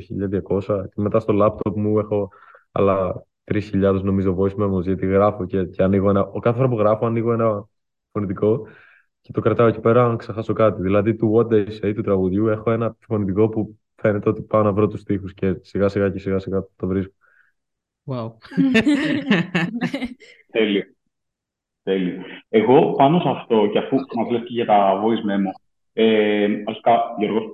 1.200 0.59 0.85
και 0.95 1.01
μετά 1.01 1.21
στο 1.21 1.35
laptop 1.37 1.75
μου 1.75 1.99
έχω 1.99 2.29
άλλα 2.73 3.25
3.000 3.45 4.01
νομίζω 4.03 4.37
voice 4.39 4.55
memos 4.55 4.83
γιατί 4.83 5.07
γράφω 5.07 5.47
και, 5.47 5.65
και 5.65 5.83
ανοίγω 5.83 6.11
ένα, 6.11 6.21
ο 6.21 6.39
κάθε 6.39 6.57
φορά 6.57 6.69
που 6.69 6.79
γράφω 6.79 7.07
ανοίγω 7.07 7.33
ένα 7.33 7.69
φωνητικό 8.13 8.67
και 9.21 9.33
το 9.33 9.41
κρατάω 9.41 9.67
εκεί 9.67 9.81
πέρα 9.81 10.05
αν 10.05 10.17
ξεχάσω 10.17 10.53
κάτι. 10.53 10.83
Δηλαδή 10.83 11.15
του 11.15 11.33
What 11.37 11.53
They 11.53 11.67
Say 11.81 11.93
του 11.95 12.03
τραγουδιού 12.03 12.47
έχω 12.49 12.71
ένα 12.71 12.97
φωνητικό 13.07 13.49
που 13.49 13.79
φαίνεται 13.95 14.29
ότι 14.29 14.43
πάω 14.43 14.63
να 14.63 14.73
βρω 14.73 14.87
τους 14.87 15.01
στίχους 15.01 15.35
και 15.35 15.57
σιγά 15.61 15.89
σιγά 15.89 16.11
και 16.11 16.19
σιγά 16.19 16.39
σιγά 16.39 16.67
το 16.77 16.87
βρίσκω. 16.87 17.15
Wow. 18.07 18.33
Τέλειο. 20.53 20.83
Τέλειο. 21.83 22.23
Εγώ 22.49 22.93
πάνω 22.93 23.21
σε 23.21 23.29
αυτό 23.29 23.69
και 23.73 23.79
αφού 23.79 23.97
μας 24.17 24.31
λες 24.31 24.41
και 24.41 24.53
για 24.53 24.67
τα 24.67 25.03
voice 25.03 25.31
memo, 25.31 25.51
ε, 25.93 26.47
αρχικά 26.67 27.15
Γιώργος, 27.19 27.45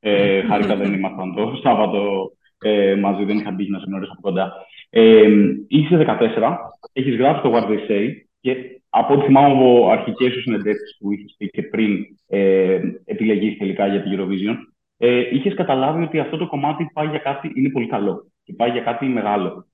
ε, 0.00 0.42
χάρηκα 0.42 0.76
δεν 0.76 0.92
ήμασταν 0.92 1.34
το 1.34 1.60
Σάββατο 1.62 2.32
ε, 2.62 2.94
μαζί, 2.94 3.24
δεν 3.24 3.36
είχα 3.36 3.50
μπει 3.50 3.70
να 3.70 3.78
σε 3.78 3.84
γνωρίσω 3.88 4.12
από 4.12 4.20
κοντά. 4.20 4.52
Ε, 4.90 5.28
είσαι 5.68 5.96
14, 5.96 6.56
έχεις 6.92 7.16
γράψει 7.16 7.42
το 7.42 7.52
What 7.54 7.68
They 7.68 7.90
Say 7.90 8.10
και 8.40 8.80
από 8.88 9.14
ό,τι 9.14 9.24
θυμάμαι 9.24 9.52
από 9.52 9.90
αρχικές 9.90 10.32
σου 10.32 10.40
συνεντεύξεις 10.40 10.96
που 10.98 11.12
είχες 11.12 11.34
πει 11.38 11.48
και 11.48 11.62
πριν 11.62 12.04
ε, 12.26 12.80
επιλεγείς 13.04 13.58
τελικά 13.58 13.86
για 13.86 14.02
την 14.02 14.12
Eurovision, 14.14 14.56
ε, 14.96 15.36
είχες 15.36 15.54
καταλάβει 15.54 16.02
ότι 16.02 16.18
αυτό 16.18 16.36
το 16.36 16.46
κομμάτι 16.46 16.90
πάει 16.92 17.08
για 17.08 17.18
κάτι, 17.18 17.52
είναι 17.54 17.70
πολύ 17.70 17.86
καλό 17.86 18.26
και 18.42 18.52
πάει 18.52 18.70
για 18.70 18.80
κάτι 18.80 19.06
μεγάλο. 19.06 19.66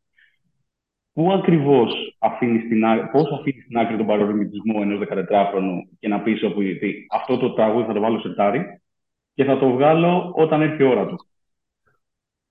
Πού 1.12 1.32
ακριβώς 1.32 2.11
αφήνει 2.22 2.58
την, 2.58 2.82
πώς 3.12 3.30
αφήνεις 3.32 3.66
την 3.66 3.78
άκρη 3.78 3.96
τον 3.96 4.06
παρορμητισμό 4.06 4.78
ενός 4.80 5.00
14χρονου 5.08 5.96
και 5.98 6.08
να 6.08 6.20
πεις 6.20 6.42
ότι 6.42 7.06
αυτό 7.10 7.36
το 7.36 7.52
τραγούδι 7.52 7.86
θα 7.86 7.92
το 7.92 8.00
βάλω 8.00 8.20
σε 8.20 8.34
τάρι 8.34 8.82
και 9.34 9.44
θα 9.44 9.58
το 9.58 9.70
βγάλω 9.70 10.32
όταν 10.36 10.60
έρθει 10.60 10.82
η 10.82 10.86
ώρα 10.86 11.06
του. 11.06 11.26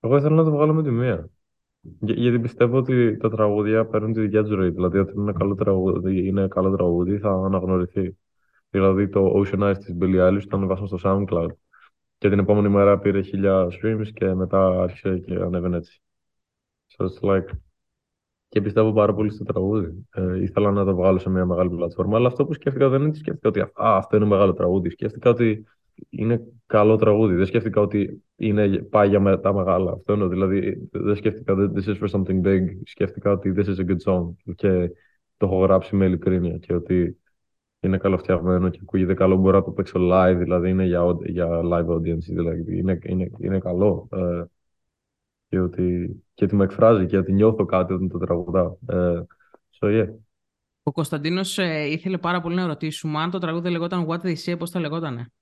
Εγώ 0.00 0.16
ήθελα 0.16 0.34
να 0.34 0.44
το 0.44 0.50
βγάλω 0.50 0.74
με 0.74 0.82
τη 0.82 0.90
μία. 0.90 1.30
Για, 1.80 2.14
γιατί 2.14 2.38
πιστεύω 2.38 2.76
ότι 2.76 3.16
τα 3.16 3.30
τραγούδια 3.30 3.86
παίρνουν 3.86 4.12
τη 4.12 4.20
δικιά 4.20 4.42
τους 4.42 4.54
ροή. 4.54 4.70
Δηλαδή, 4.70 4.98
όταν 4.98 5.14
είναι 5.16 5.32
καλό 5.32 5.54
τραγούδι, 5.54 6.26
είναι 6.26 6.48
καλό 6.48 6.76
τραγούδι 6.76 7.18
θα 7.18 7.30
αναγνωριθεί. 7.30 8.18
Δηλαδή, 8.70 9.08
το 9.08 9.32
Ocean 9.36 9.60
Eyes 9.60 9.78
της 9.78 9.96
Billie 10.00 10.28
Eilish 10.28 10.42
το 10.48 10.56
ανεβάσαμε 10.56 10.86
στο 10.86 10.98
SoundCloud. 11.02 11.50
Και 12.18 12.28
την 12.28 12.38
επόμενη 12.38 12.68
μέρα 12.68 12.98
πήρε 12.98 13.22
χίλια 13.22 13.66
streams 13.66 14.06
και 14.14 14.34
μετά 14.34 14.82
άρχισε 14.82 15.18
και 15.18 15.34
ανέβαινε 15.34 15.76
έτσι. 15.76 16.02
So 16.96 17.04
it's 17.04 17.20
like, 17.20 17.48
και 18.52 18.60
πιστεύω 18.60 18.92
πάρα 18.92 19.14
πολύ 19.14 19.30
στο 19.30 19.44
τραγούδι. 19.44 20.06
Ε, 20.14 20.42
ήθελα 20.42 20.70
να 20.70 20.84
το 20.84 20.94
βγάλω 20.94 21.18
σε 21.18 21.30
μια 21.30 21.46
μεγάλη 21.46 21.70
πλατφόρμα, 21.70 22.16
αλλά 22.16 22.26
αυτό 22.26 22.44
που 22.44 22.52
σκέφτηκα 22.52 22.88
δεν 22.88 23.00
είναι 23.00 23.08
ότι 23.08 23.18
σκέφτηκα 23.18 23.48
ότι 23.48 23.60
α, 23.60 23.70
αυτό 23.74 24.16
είναι 24.16 24.24
μεγάλο 24.24 24.52
τραγούδι. 24.52 24.90
Σκέφτηκα 24.90 25.30
ότι 25.30 25.64
είναι 26.08 26.40
καλό 26.66 26.96
τραγούδι. 26.96 27.34
Δεν 27.34 27.46
σκέφτηκα 27.46 27.80
ότι 27.80 28.22
είναι, 28.36 28.68
πάει 28.68 29.08
για 29.08 29.40
τα 29.40 29.54
μεγάλα. 29.54 29.92
Αυτό 29.92 30.12
είναι, 30.12 30.26
δηλαδή 30.26 30.88
δεν 30.90 31.16
σκέφτηκα 31.16 31.52
ότι 31.52 31.72
this 31.74 31.88
is 31.88 32.02
for 32.02 32.20
something 32.20 32.46
big. 32.46 32.64
Σκέφτηκα 32.84 33.30
ότι 33.30 33.54
this 33.56 33.64
is 33.64 33.86
a 33.86 33.90
good 33.90 34.12
song 34.12 34.54
και 34.54 34.90
το 35.36 35.46
έχω 35.46 35.58
γράψει 35.58 35.96
με 35.96 36.04
ειλικρίνεια 36.04 36.58
και 36.58 36.74
ότι 36.74 37.20
είναι 37.80 37.98
καλοφτιαγμένο 37.98 38.68
και 38.68 38.78
ακούγεται 38.82 39.14
καλό. 39.14 39.36
Μπορώ 39.36 39.58
να 39.58 39.64
το 39.64 39.70
παίξω 39.70 39.98
live, 40.12 40.36
δηλαδή 40.38 40.68
είναι 40.68 40.84
για, 40.84 41.02
για 41.24 41.60
live 41.64 41.86
audience, 41.86 42.24
δηλαδή 42.28 42.78
είναι, 42.78 42.98
είναι, 43.02 43.30
είναι 43.38 43.58
καλό. 43.58 44.08
Ε, 44.12 44.44
και 45.52 45.60
ότι, 45.60 46.16
και 46.34 46.44
ότι 46.44 46.56
με 46.56 46.64
εκφράζει 46.64 47.06
και 47.06 47.16
ότι 47.16 47.32
νιώθω 47.32 47.64
κάτι 47.64 47.92
όταν 47.92 48.08
το 48.08 48.18
τραγουδάω. 48.18 48.76
Ε, 48.86 49.22
so 49.80 49.86
yeah. 49.86 50.08
Ο 50.82 50.92
Κωνσταντίνος 50.92 51.58
ε, 51.58 51.84
ήθελε 51.90 52.18
πάρα 52.18 52.40
πολύ 52.40 52.54
να 52.54 52.66
ρωτήσουμε 52.66 53.18
αν 53.18 53.30
το 53.30 53.38
τραγούδι 53.38 53.70
λεγόταν 53.70 54.06
What 54.08 54.20
They 54.20 54.34
Say, 54.44 54.58
πώς 54.58 54.70
θα 54.70 54.80
λεγότανε. 54.80 55.32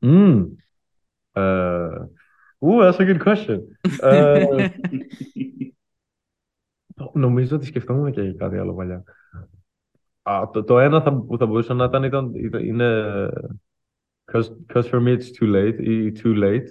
Mm. 0.00 0.46
Uh, 1.32 1.90
ooh, 2.58 2.80
that's 2.82 2.98
a 2.98 3.04
good 3.04 3.22
question. 3.22 3.58
uh, 4.02 4.68
νομίζω 7.12 7.56
ότι 7.56 7.66
σκεφτόμουν 7.66 8.12
και 8.12 8.32
κάτι 8.32 8.56
άλλο 8.56 8.74
παλιά. 8.74 9.04
Α, 10.22 10.48
το, 10.52 10.64
το 10.64 10.78
ένα 10.78 11.02
θα, 11.02 11.12
που 11.14 11.36
θα 11.38 11.46
μπορούσε 11.46 11.72
να 11.72 11.84
ήταν, 11.84 12.02
ήταν 12.02 12.34
είναι 12.64 13.28
Cause, 14.32 14.50
cause 14.74 14.88
for 14.90 15.00
me 15.00 15.18
it's 15.18 15.30
too 15.38 15.48
late 15.54 15.78
ή 15.80 16.12
too 16.22 16.42
late. 16.42 16.66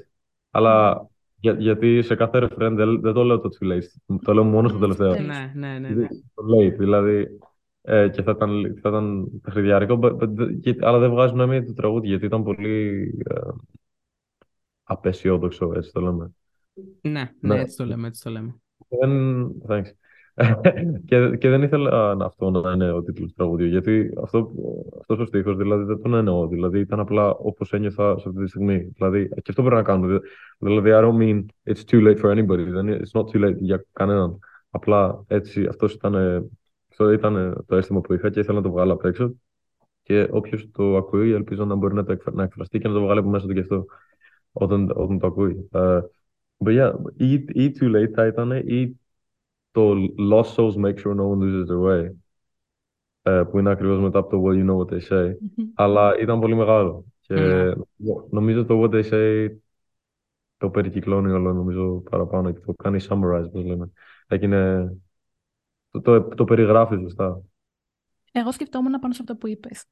Αλλά 0.50 1.08
Για, 1.40 1.54
γιατί 1.54 2.02
σε 2.02 2.16
κάθε 2.16 2.40
refrain 2.44 2.72
δεν, 2.76 3.02
δεν 3.02 3.14
το 3.14 3.24
λέω 3.24 3.40
το 3.40 3.50
too 3.60 3.72
late. 3.72 4.18
Το 4.24 4.34
λέω 4.34 4.44
μόνο 4.44 4.68
στο 4.68 4.78
Mm, 4.78 4.82
τελευταίο. 4.82 5.12
τέλος. 5.14 5.28
Ναι, 5.28 5.52
ναι, 5.56 5.80
ναι. 5.80 5.90
ναι. 5.90 6.08
Το 6.34 6.44
late, 6.56 6.76
δηλαδή. 6.78 7.28
Ε, 7.82 8.10
και 8.10 8.22
θα 8.22 8.32
ήταν, 8.32 8.80
θα 8.82 8.90
ήταν 8.90 9.28
παιχνιδιάρικο, 9.42 10.00
but- 10.02 10.16
but- 10.20 10.60
και- 10.62 10.76
αλλά 10.80 11.00
δεν 11.00 11.10
βγάζει 11.10 11.34
νόημα 11.34 11.64
το 11.64 11.74
τραγούδι 11.74 12.08
γιατί 12.08 12.26
ήταν 12.26 12.44
πολύ 12.44 13.04
ε, 13.30 13.40
απεσιόδοξο, 14.84 15.72
έτσι 15.76 15.92
το 15.92 16.02
λέμε. 16.02 16.32
Ναι, 17.02 17.12
ναι, 17.40 17.54
Ναι. 17.54 17.60
έτσι 17.60 17.78
το 17.78 17.86
λέμε, 17.86 18.08
έτσι 18.08 18.24
το 18.24 18.30
λέμε. 18.30 18.56
Δεν... 18.88 19.52
Thanks. 19.68 19.92
και, 21.06 21.36
και 21.38 21.50
δεν 21.50 21.62
ήθελα 21.62 22.16
να 22.16 22.26
αυτό 22.26 22.50
να 22.50 22.72
είναι 22.72 22.92
ο 22.92 23.04
τίτλος 23.04 23.28
του 23.30 23.34
τραγουδιού, 23.38 23.66
γιατί 23.68 24.10
αυτό, 24.24 24.52
αυτός 25.00 25.20
ο 25.20 25.26
στίχος 25.26 25.58
δηλαδή 25.58 25.84
δεν 25.84 26.02
τον 26.02 26.14
εννοώ, 26.14 26.48
δηλαδή 26.48 26.80
ήταν 26.80 27.00
απλά 27.00 27.30
όπως 27.30 27.74
ένιωθα 27.74 28.18
σε 28.18 28.30
αυτή 28.30 28.42
τη 28.44 28.48
στιγμή. 28.50 28.78
Δηλαδή, 28.96 29.28
και 29.30 29.42
αυτό 29.50 29.62
πρέπει 29.62 29.76
να 29.78 29.84
κάνουμε. 29.84 30.20
Δηλαδή, 30.60 30.90
I 30.94 31.02
don't 31.04 31.18
mean 31.18 31.46
it's 31.74 31.84
too 31.92 32.02
late 32.08 32.20
for 32.22 32.32
anybody, 32.38 32.66
δεν 32.70 32.88
είναι- 32.88 33.00
it's 33.04 33.20
not 33.22 33.26
too 33.26 33.46
late 33.46 33.56
για 33.58 33.86
κανέναν. 33.94 34.40
Απλά 34.70 35.24
έτσι, 35.28 35.66
αυτός 35.66 35.94
ήταν, 35.94 36.16
αυτό 36.90 37.12
ήταν 37.12 37.64
το 37.68 37.76
αίσθημα 37.76 38.02
που 38.02 38.14
είχα 38.14 38.30
και 38.30 38.40
ήθελα 38.40 38.58
να 38.58 38.64
το 38.64 38.72
βγάλω 38.72 38.94
απ' 38.94 39.06
έξω. 39.06 39.34
Και 40.04 40.28
όποιος 40.32 40.70
το 40.72 40.98
ακούει, 40.98 41.32
ελπίζω 41.32 41.66
να 41.66 41.76
μπορεί 41.76 41.94
να 41.94 42.04
το 42.04 42.12
εκφρα- 42.12 42.34
να 42.36 42.44
εκφραστεί 42.44 42.80
και 42.80 42.88
να 42.88 42.94
το 42.94 43.02
βγάλει 43.02 43.20
από 43.20 43.30
μέσα 43.30 43.48
του 43.48 43.54
και 43.54 43.60
αυτό 43.60 43.86
όταν, 44.52 44.92
όταν 44.96 45.20
το 45.20 45.28
ακούει. 45.28 45.70
Ε, 45.72 46.00
but 46.66 46.70
yeah, 46.80 46.94
ή, 47.18 47.34
ή 47.34 47.72
too 47.80 47.96
late 47.96 48.12
θα 48.14 48.28
ήταν 48.28 48.52
ή 48.52 49.00
το 49.72 49.94
Lost 50.32 50.56
Souls 50.56 50.76
make 50.76 50.98
sure 51.00 51.16
no 51.16 51.28
one 51.34 51.40
loses 51.40 51.68
their 51.70 51.80
way. 51.80 52.10
ε, 53.22 53.44
που 53.52 53.60
είναι 53.60 53.70
ακριβώς 53.70 54.00
μετά 54.00 54.20
από 54.20 54.30
το 54.30 54.44
Well 54.46 54.54
you 54.56 54.70
know 54.70 54.78
what 54.78 54.94
they 54.94 55.08
say. 55.10 55.34
Αλλά 55.74 56.20
ήταν 56.20 56.40
πολύ 56.40 56.56
μεγάλο. 56.56 57.06
Και 57.22 57.34
Ναι. 57.34 57.74
νομίζω 58.32 58.66
το 58.66 58.82
what 58.84 58.90
they 58.94 59.10
say 59.12 59.56
το 60.58 60.70
περικυκλώνει 60.70 61.32
όλο 61.32 61.54
νομίζω 61.54 62.02
παραπάνω 62.10 62.52
και 62.52 62.60
το 62.60 62.74
κάνει 62.74 63.00
summarize, 63.10 63.50
πώς 63.52 63.64
λέμε. 63.66 63.92
Έγινε, 64.28 64.92
το, 65.92 66.02
το, 66.02 66.24
το 66.28 66.44
περιγράφει 66.44 66.96
σωστά. 66.96 67.42
Εγώ 68.32 68.52
σκεφτόμουν 68.52 69.00
πάνω 69.00 69.14
σε 69.14 69.22
αυτό 69.22 69.36
που 69.36 69.48
είπες. 69.48 69.86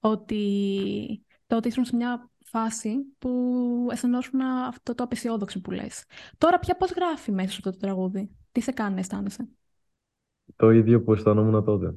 Ότι 0.00 1.24
το 1.46 1.56
ότι 1.56 1.68
ήσουν 1.68 1.84
σε 1.84 1.96
μια 1.96 2.30
φάση 2.44 2.96
που 3.18 3.88
αισθανόσουν 3.90 4.40
αυτό 4.40 4.94
το 4.94 5.02
απεσιόδοξο 5.04 5.60
που 5.60 5.70
λες. 5.70 6.04
Τώρα 6.38 6.58
πια 6.58 6.76
πώς 6.76 6.90
γράφει 6.92 7.32
μέσα 7.32 7.48
σε 7.50 7.56
αυτό 7.56 7.70
το 7.70 7.76
τραγούδι; 7.76 8.30
Τι 8.54 8.60
σε 8.60 8.72
κάνει 8.72 8.94
να 8.94 9.00
αισθάνεσαι; 9.00 9.48
Το 10.56 10.70
ίδιο 10.70 11.02
που 11.02 11.12
αισθανόμουν 11.12 11.64
τότε. 11.64 11.94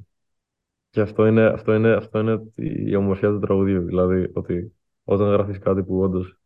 Και 0.89 1.01
αυτό 1.01 1.25
είναι, 1.25 1.45
αυτό 1.45 1.73
είναι, 1.73 1.93
αυτό 1.93 2.19
είναι 2.19 2.51
η 2.55 2.95
ομορφιά 2.95 3.29
του 3.29 3.39
τραγουδιού. 3.39 3.81
Δηλαδή, 3.81 4.31
ότι 4.33 4.75
όταν 5.03 5.27
γράφεις 5.27 5.59
κάτι 5.59 5.83
που 5.83 5.99
όντως 5.99 6.37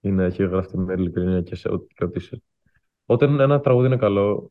είναι, 0.00 0.24
έχει 0.24 0.46
γραφτεί 0.46 0.78
με 0.78 0.92
ειλικρίνεια 0.92 1.42
και, 1.42 1.54
σε, 1.54 1.68
και 1.94 2.04
ότι 2.04 2.20
σε... 2.20 2.42
Όταν 3.06 3.40
ένα 3.40 3.60
τραγούδι 3.60 3.86
είναι 3.86 3.96
καλό, 3.96 4.50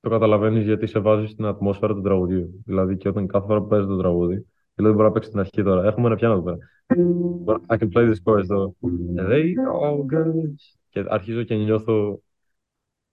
το 0.00 0.10
καταλαβαίνεις 0.10 0.64
γιατί 0.64 0.86
σε 0.86 0.98
βάζει 0.98 1.26
στην 1.26 1.44
ατμόσφαιρα 1.44 1.94
του 1.94 2.02
τραγουδιού. 2.02 2.62
Δηλαδή, 2.64 2.96
και 2.96 3.08
όταν 3.08 3.26
κάθε 3.26 3.46
φορά 3.46 3.60
που 3.60 3.66
παίζεις 3.66 3.88
το 3.88 3.96
τραγούδι, 3.96 4.46
δηλαδή 4.74 4.94
μπορεί 4.94 5.06
να 5.06 5.12
παίξεις 5.12 5.30
στην 5.30 5.40
αρχή 5.40 5.62
τώρα. 5.62 5.84
Έχουμε 5.84 6.06
ένα 6.06 6.16
πιάνο 6.16 6.34
εδώ 6.34 6.42
πέρα. 6.42 6.58
Μπορώ- 6.96 7.62
I 7.68 7.78
can 7.78 7.88
play 7.92 8.12
this 8.12 8.22
chorus 8.24 8.42
εδώ. 8.42 8.76
They 9.16 9.52
all 9.82 9.98
good. 10.14 10.54
Και 10.88 11.04
αρχίζω 11.08 11.42
και 11.42 11.54
νιώθω 11.54 12.20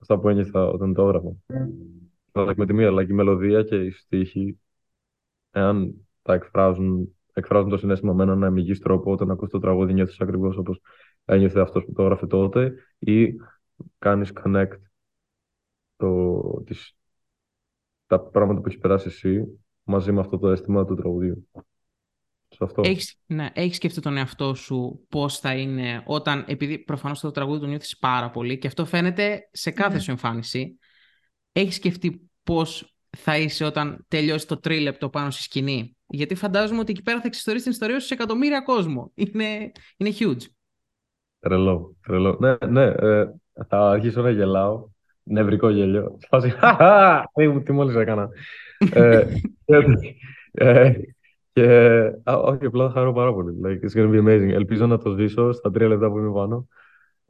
αυτά 0.04 0.20
που 0.20 0.30
ένιωθα 0.30 0.68
όταν 0.68 0.94
το 0.94 1.02
έγραφα. 1.08 1.36
like, 2.34 2.56
με 2.56 2.66
τη 2.66 2.74
μία, 2.74 2.92
like, 2.92 3.10
η 3.10 3.14
μελωδία 3.14 3.64
και 3.64 3.76
οι 3.76 3.92
στίχοι, 3.92 4.60
εάν 5.52 6.08
τα 6.22 6.34
εκφράζουν, 6.34 7.16
εκφράζουν 7.34 7.70
το 7.70 7.78
συνέστημα 7.78 8.14
με 8.14 8.24
έναν 8.24 8.44
αμυγής 8.44 8.80
τρόπο, 8.80 9.12
όταν 9.12 9.32
ακούς 9.32 9.50
το 9.50 9.60
τραγούδι 9.60 9.94
νιώθεις 9.94 10.22
ακριβώς 10.22 10.58
όπως 10.58 10.82
ένιωθε 11.26 11.60
αυτός 11.60 11.86
που 11.86 11.92
το 11.94 12.04
έγραφε 12.04 12.28
τότε 12.28 12.74
ή 13.00 13.34
κάνεις 14.00 14.32
connect 14.44 14.78
το, 15.96 16.42
τις, 16.66 16.96
τα 18.08 18.20
πράγματα 18.20 18.62
που 18.62 18.68
έχεις 18.68 18.80
περάσει 18.80 19.08
εσύ 19.08 19.60
μαζί 19.84 20.12
με 20.12 20.20
αυτό 20.20 20.38
το 20.38 20.50
αίσθημα 20.50 20.86
του 20.86 20.96
τραγουδιού. 20.96 21.48
Σε 22.56 22.64
αυτό. 22.64 22.82
Έχεις, 22.86 23.16
ναι, 23.26 23.50
έχεις 23.54 23.76
σκεφτεί 23.76 24.02
τον 24.02 24.18
εαυτό 24.18 24.54
σου 24.54 25.06
πώς 25.10 25.40
θα 25.40 25.54
είναι 25.56 26.04
όταν, 26.06 26.44
επειδή 26.48 26.80
προφανώς 26.80 27.20
το 27.20 27.32
τραγούδι 27.32 27.60
το 27.60 27.66
νιώθεις 27.68 27.98
πάρα 27.98 28.30
πολύ 28.30 28.58
και 28.58 28.68
αυτό 28.68 28.86
φαίνεται 28.86 29.50
σε 29.52 29.72
κάθε 29.72 29.94
Ναι. 29.94 30.00
σου 30.00 30.12
εμφάνιση, 30.12 30.80
έχεις 31.52 31.76
σκεφτεί 31.76 32.30
πώς 32.44 32.96
θα 33.18 33.38
είσαι 33.38 33.64
όταν 33.64 34.06
τελειώσει 34.08 34.48
το 34.48 34.60
τρίλεπτο 34.60 35.10
πάνω 35.10 35.32
στη 35.32 35.42
σκηνή; 35.42 35.96
Γιατί 36.08 36.36
φαντάζομαι 36.36 36.80
ότι 36.80 36.92
εκεί 36.92 37.02
πέρα 37.02 37.20
θα 37.22 37.28
εξιστορείς 37.28 37.62
την 37.64 37.72
ιστορία 37.72 38.00
σου 38.00 38.08
σε 38.08 38.14
εκατομμύρια 38.14 38.62
κόσμο. 38.62 39.12
Είναι, 39.14 39.72
είναι 39.98 40.12
huge. 40.20 40.42
Τρελό, 41.40 41.96
τρελό. 42.02 42.38
Ναι, 42.40 42.56
ναι, 42.68 42.84
ε, 42.84 43.26
θα 43.68 43.90
αρχίσω 43.90 44.22
να 44.22 44.30
γελάω. 44.30 44.88
Νευρικό 45.24 45.70
γέλιο. 45.70 46.16
Σε 46.20 46.28
φάση, 46.30 46.50
«Χαχα! 46.60 47.32
Τι, 47.34 47.62
τι 47.62 47.72
μόλις 47.72 47.96
έκανα. 47.96 48.30
ε, 48.94 49.26
και, 49.66 49.76
ε, 50.66 50.94
και, 51.54 51.66
α, 52.24 52.34
όχι, 52.34 52.66
απλά 52.66 52.88
θα 52.88 52.94
χαρώ 52.94 53.14
πάρα 53.14 53.34
πολύ. 53.34 53.60
Like, 53.66 53.86
it's 53.86 53.94
gonna 53.98 54.12
be 54.12 54.20
amazing. 54.26 54.54
Ελπίζω 54.54 54.88
να 54.88 54.98
το 54.98 55.16
ζήσω 55.16 55.52
στα 55.52 55.72
τρία 55.72 55.88
λεπτά 55.88 56.10
που 56.10 56.18
είμαι 56.18 56.32
πάνω. 56.32 56.68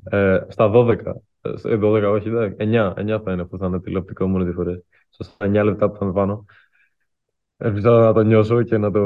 Ε, 0.03 0.45
στα 0.49 0.71
12, 0.73 0.97
ε, 1.41 1.57
σε 1.57 1.77
12, 1.81 2.11
όχι, 2.11 2.29
δε, 2.29 2.51
9, 2.57 2.93
9 2.97 3.19
θα 3.23 3.31
είναι 3.31 3.45
που 3.45 3.57
θα 3.57 3.65
είναι 3.65 3.79
τηλεοπτικό 3.81 4.27
μόνο 4.27 4.43
δύο 4.43 4.53
φορές. 4.53 4.83
Στα 5.09 5.45
9 5.45 5.63
λεπτά 5.63 5.89
που 5.89 5.97
θα 5.97 6.05
είμαι 6.05 6.13
πάνω. 6.13 6.45
Ελπίζω 7.57 7.89
να 7.89 8.13
το 8.13 8.23
νιώσω 8.23 8.63
και 8.63 8.77
να 8.77 8.91
το, 8.91 8.99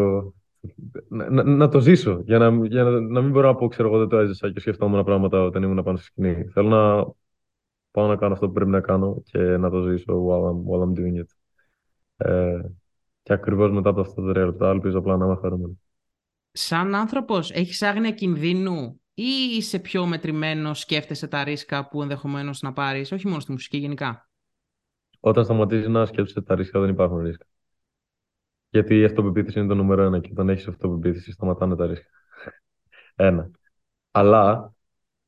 να, 1.07 1.29
να, 1.29 1.43
να 1.43 1.69
το 1.69 1.79
ζήσω. 1.79 2.21
Για 2.23 2.37
να, 2.37 2.65
για 2.65 2.83
να, 2.83 2.99
να 2.99 3.21
μην 3.21 3.31
μπορώ 3.31 3.47
να 3.47 3.55
πω, 3.55 3.67
ξέρω 3.67 3.87
εγώ, 3.87 3.97
δεν 3.97 4.07
το 4.07 4.17
έζησα 4.17 4.51
και 4.51 4.59
σκεφτόμουν 4.59 5.03
πράγματα 5.03 5.43
όταν 5.43 5.63
ήμουν 5.63 5.83
πάνω 5.83 5.97
στη 5.97 6.05
σκηνή. 6.05 6.43
Θέλω 6.53 6.69
να 6.69 7.05
πάω 7.91 8.07
να 8.07 8.15
κάνω 8.15 8.33
αυτό 8.33 8.47
που 8.47 8.53
πρέπει 8.53 8.69
να 8.71 8.81
κάνω 8.81 9.21
και 9.25 9.39
να 9.39 9.69
το 9.69 9.81
ζήσω 9.81 10.25
while 10.27 10.49
I'm, 10.49 10.57
while 10.69 10.87
I'm 10.87 10.99
doing 10.99 11.21
it. 11.21 11.35
Ε, 12.17 12.61
και 13.27 13.33
ακριβώς 13.33 13.71
μετά 13.71 13.89
από 13.89 14.01
αυτά 14.01 14.21
τα 14.21 14.31
τρία 14.31 14.45
λεπτά, 14.45 14.69
ελπίζω 14.69 14.97
απλά 14.97 15.17
να 15.17 15.25
είμαι 15.25 15.37
χαρούμενος. 15.41 15.77
Σαν 16.51 16.95
άνθρωπος, 16.95 17.51
έχεις 17.51 17.81
άγνοια 17.81 18.11
κινδύνου 18.11 19.01
ή 19.13 19.55
είσαι 19.57 19.79
πιο 19.79 20.05
μετρημένος, 20.05 20.79
σκέφτεσαι 20.79 21.27
τα 21.27 21.43
ρίσκα 21.43 21.87
που 21.87 22.01
ενδεχομένως 22.01 22.61
να 22.61 22.73
πάρεις, 22.73 23.11
όχι 23.11 23.27
μόνο 23.27 23.39
στη 23.39 23.51
μουσική 23.51 23.77
γενικά; 23.77 24.29
Όταν 25.19 25.43
σταματήσεις 25.43 25.87
να 25.87 26.05
σκέφτεσαι 26.05 26.41
τα 26.41 26.55
ρίσκα, 26.55 26.79
δεν 26.79 26.89
υπάρχουν 26.89 27.17
ρίσκα. 27.17 27.45
Γιατί 28.69 28.99
η 28.99 29.03
αυτοπεποίθηση 29.03 29.59
είναι 29.59 29.67
το 29.67 29.75
νούμερο 29.75 30.03
ένα 30.03 30.19
και 30.19 30.29
όταν 30.31 30.49
έχεις 30.49 30.67
αυτοπεποίθηση, 30.67 31.31
σταματάνε 31.31 31.75
τα 31.75 31.85
ρίσκα. 31.85 32.09
Ένα. 33.15 33.51
Αλλά 34.11 34.73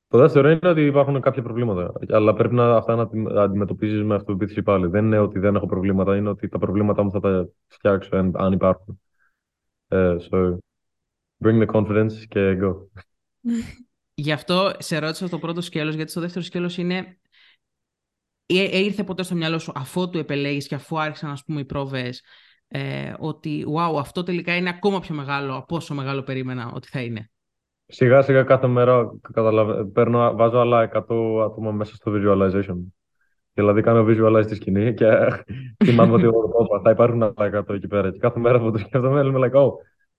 το 0.10 0.18
δεύτερο 0.18 0.50
είναι 0.50 0.70
ότι 0.70 0.86
υπάρχουν 0.86 1.22
κάποια 1.22 1.42
προβλήματα. 1.42 1.94
Αλλά 2.10 2.34
πρέπει 2.34 2.54
να, 2.54 2.76
αυτά 2.76 2.96
να 2.96 3.08
τα 3.08 3.44
αντιμετωπίζεις 3.44 4.04
με 4.04 4.16
αυτοπεποίθηση 4.16 4.62
πάλι. 4.62 4.88
Δεν 4.88 5.06
είναι 5.06 5.20
ότι 5.20 5.40
δεν 5.40 5.56
έχω 5.56 5.66
προβλήματα, 5.66 6.16
είναι 6.16 6.30
ότι 6.30 6.48
τα 6.48 6.60
προβλήματά 6.60 7.04
μου 7.04 7.12
θα 7.12 7.20
τα 7.20 7.50
φτιάξω 7.68 8.16
αν, 8.16 8.32
αν 8.36 8.52
υπάρχουν. 8.52 9.02
Ε, 9.88 10.16
so, 10.30 10.58
bring 11.44 11.66
the 11.66 11.66
confidence 11.66 12.14
και 12.28 12.58
go. 12.62 12.76
Γι' 14.14 14.32
αυτό 14.32 14.72
σε 14.78 15.00
ρώτησα 15.00 15.30
το 15.30 15.40
πρώτο 15.40 15.62
σκέλος, 15.62 15.96
γιατί 15.96 16.12
στο 16.12 16.22
δεύτερο 16.22 16.46
σκέλος 16.46 16.78
είναι... 16.78 17.20
Ε, 18.46 18.64
ε, 18.64 18.78
ήρθε 18.78 19.04
ποτέ 19.04 19.24
στο 19.24 19.36
μυαλό 19.36 19.60
σου 19.60 19.72
αφού 19.76 20.10
του 20.10 20.18
επελέγεις 20.18 20.68
και 20.68 20.76
αφού 20.76 21.00
άρχισαν 21.00 21.30
ας 21.30 21.44
πούμε 21.44 21.60
οι 21.60 21.66
πρόβες 21.66 22.24
ε, 22.68 23.14
ότι 23.20 23.66
wow, 23.76 23.96
αυτό 24.00 24.24
τελικά 24.24 24.56
είναι 24.56 24.70
ακόμα 24.70 25.00
πιο 25.00 25.16
μεγάλο 25.16 25.56
από 25.56 25.76
όσο 25.76 25.94
μεγάλο 25.94 26.24
περίμενα 26.24 26.72
ότι 26.74 26.88
θα 26.88 27.02
είναι. 27.02 27.32
Σιγά 27.92 28.22
σιγά 28.22 28.44
κάθε 28.44 28.68
μέρα 28.68 29.12
καταλαβα... 29.32 29.86
παίρνω, 29.86 30.36
βάζω 30.36 30.60
άλλα 30.60 30.90
100 30.94 31.00
άτομα 31.46 31.72
μέσα 31.72 31.96
στο 31.96 32.12
visualization. 32.16 32.78
Δηλαδή 33.54 33.82
κάνω 33.82 34.06
visualize 34.08 34.46
τη 34.48 34.56
σκηνή 34.56 34.94
και 34.94 35.06
θυμάμαι 35.86 36.14
ότι 36.14 36.24
εγώ, 36.24 36.52
όπα, 36.54 36.82
θα 36.84 36.90
υπάρχουν 36.90 37.24
άλλα 37.24 37.64
100 37.68 37.74
εκεί 37.74 37.88
πέρα. 37.88 38.12
Και 38.12 38.20
κάθε 38.20 38.40
μέρα 38.40 38.60
που 38.60 38.72
το 38.72 38.78
σκέφτομαι 38.78 39.24
λέμε 39.24 39.50
like, 39.52 39.58
oh, 39.62 39.72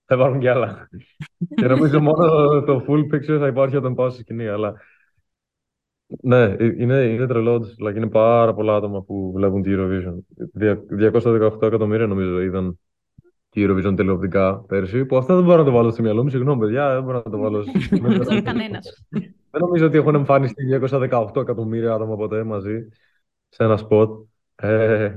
θα 0.05 0.15
υπάρχουν 0.15 0.39
κι 0.39 0.47
άλλα. 0.47 0.89
και 1.55 1.67
νομίζω 1.67 1.99
μόνο 1.99 2.25
το 2.61 2.85
full 2.87 3.15
picture 3.15 3.39
θα 3.39 3.47
υπάρχει 3.47 3.75
όταν 3.75 3.93
πάω 3.93 4.09
στη 4.09 4.21
σκηνή. 4.21 4.47
Αλλά 4.47 4.73
ναι, 6.21 6.55
είναι, 6.59 6.95
είναι 7.03 7.27
τρελό. 7.27 7.53
όντως. 7.53 7.75
like, 7.87 7.95
είναι 7.95 8.09
πάρα 8.09 8.53
πολλά 8.53 8.75
άτομα 8.75 9.01
που 9.03 9.31
βλέπουν 9.35 9.61
τη 9.61 9.71
Eurovision. 9.73 10.15
Δια- 10.53 11.11
218 11.11 11.61
εκατομμύρια 11.61 12.07
νομίζω 12.07 12.41
είδαν 12.41 12.79
τη 13.51 13.65
Eurovision 13.67 13.93
τηλεοπτικά 13.95 14.63
πέρσι. 14.67 15.05
Που 15.05 15.17
αυτά 15.17 15.35
δεν 15.35 15.43
μπορώ 15.43 15.57
να 15.57 15.63
το 15.63 15.71
βάλω 15.71 15.91
στο 15.91 16.01
μυαλό 16.01 16.23
μου. 16.23 16.29
Συγγνώμη, 16.29 16.59
παιδιά, 16.59 16.93
δεν 16.93 17.03
μπορώ 17.03 17.21
να 17.25 17.31
το 17.31 17.37
βάλω. 17.37 17.63
στο- 17.79 17.97
Δεν 17.99 18.25
θέλει 18.25 18.41
κανένας. 18.41 19.05
Δεν 19.51 19.61
νομίζω 19.61 19.85
ότι 19.85 19.97
έχουν 19.97 20.15
εμφανιστεί 20.15 20.63
218 20.81 21.41
εκατομμύρια 21.41 21.93
άτομα 21.93 22.15
ποτέ 22.15 22.43
μαζί 22.43 22.87
σε 23.49 23.63
ένα 23.63 23.77
σποτ. 23.77 24.25
Ε, 24.55 25.13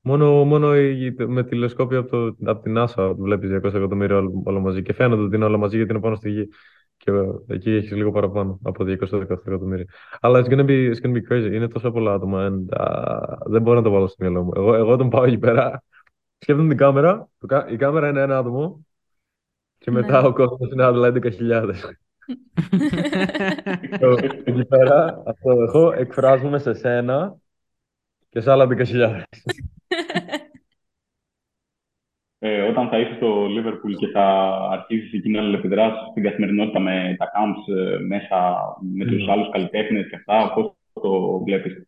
μόνο 0.00 0.44
μόνο 0.44 0.76
η- 0.76 1.14
με 1.26 1.44
τηλεσκόπια 1.44 1.98
από, 1.98 2.10
το, 2.10 2.36
από 2.50 2.62
την 2.62 2.74
NASA 2.78 3.14
βλέπεις 3.18 3.50
200 3.50 3.74
εκατομμύρια 3.74 4.16
όλο, 4.16 4.42
όλο 4.44 4.60
μαζί. 4.60 4.82
Και 4.82 4.92
φαίνεται 4.92 5.22
ότι 5.22 5.36
είναι 5.36 5.44
όλα 5.44 5.56
μαζί 5.58 5.76
γιατί 5.76 5.92
είναι 5.92 6.00
πάνω 6.00 6.14
στη 6.16 6.30
γη. 6.30 6.48
Και 6.96 7.10
ε, 7.10 7.54
εκεί 7.54 7.70
έχεις 7.70 7.92
λίγο 7.92 8.10
παραπάνω 8.12 8.58
από 8.62 8.84
218 8.84 8.92
εκατομμύρια. 9.46 9.84
Αλλά 10.20 10.40
it's 10.44 10.48
gonna 10.50 10.64
be, 10.66 10.92
it's 10.94 11.00
gonna 11.06 11.14
be 11.16 11.32
crazy. 11.32 11.52
Είναι 11.52 11.68
τόσο 11.68 11.90
πολλά 11.90 12.12
άτομα. 12.12 12.48
And, 12.50 12.76
α, 12.80 13.10
δεν 13.46 13.62
μπορώ 13.62 13.76
να 13.76 13.82
το 13.82 13.90
βάλω 13.90 14.06
στο 14.06 14.16
μυαλό 14.24 14.42
μου. 14.42 14.50
Εγώ, 14.56 14.74
εγώ 14.74 14.92
όταν 14.92 15.08
πάω 15.08 15.24
εκεί 15.24 15.38
πέρα, 15.38 15.82
σκέφτομαι 16.42 16.68
την 16.68 16.76
κάμερα. 16.78 17.28
Το 17.38 17.46
κα- 17.46 17.68
η 17.68 17.76
κάμερα 17.76 18.08
είναι 18.08 18.20
ένα 18.20 18.38
άτομο. 18.38 18.86
Και 19.78 19.90
μετά 19.90 20.20
Ναι. 20.20 20.26
ο 20.26 20.32
κόσμος 20.32 20.70
είναι 20.72 20.84
άλλα 20.84 21.06
11.000. 21.08 21.74
Το- 24.00 24.18
Εκεί 24.44 24.64
πέρα, 24.64 25.22
αυτό 25.26 25.50
εγώ 25.50 25.92
εκφράζομαι 25.92 26.58
σε 26.58 26.72
σένα 26.74 27.36
και 28.28 28.40
σε 28.40 28.50
άλλα 28.50 28.66
10.000. 28.66 29.22
Ε, 32.38 32.60
όταν 32.62 32.88
θα 32.88 32.98
είσαι 32.98 33.14
στο 33.14 33.46
Liverpool 33.46 33.94
και 33.98 34.06
θα 34.06 34.22
αρχίσεις 34.70 35.12
εκεί 35.12 35.30
να 35.30 35.40
αλληλεπιδράσεις 35.40 36.08
στην 36.10 36.22
καθημερινότητα 36.22 36.78
με 36.80 37.14
τα 37.18 37.26
camps 37.34 37.74
ε, 37.76 37.98
μέσα, 37.98 38.54
με 38.92 39.04
τους 39.04 39.28
άλλους 39.28 39.50
καλλιτέχνες 39.50 40.08
και 40.08 40.16
αυτά, 40.16 40.52
πώς 40.54 40.72
το 40.92 41.38
βλέπεις; 41.44 41.86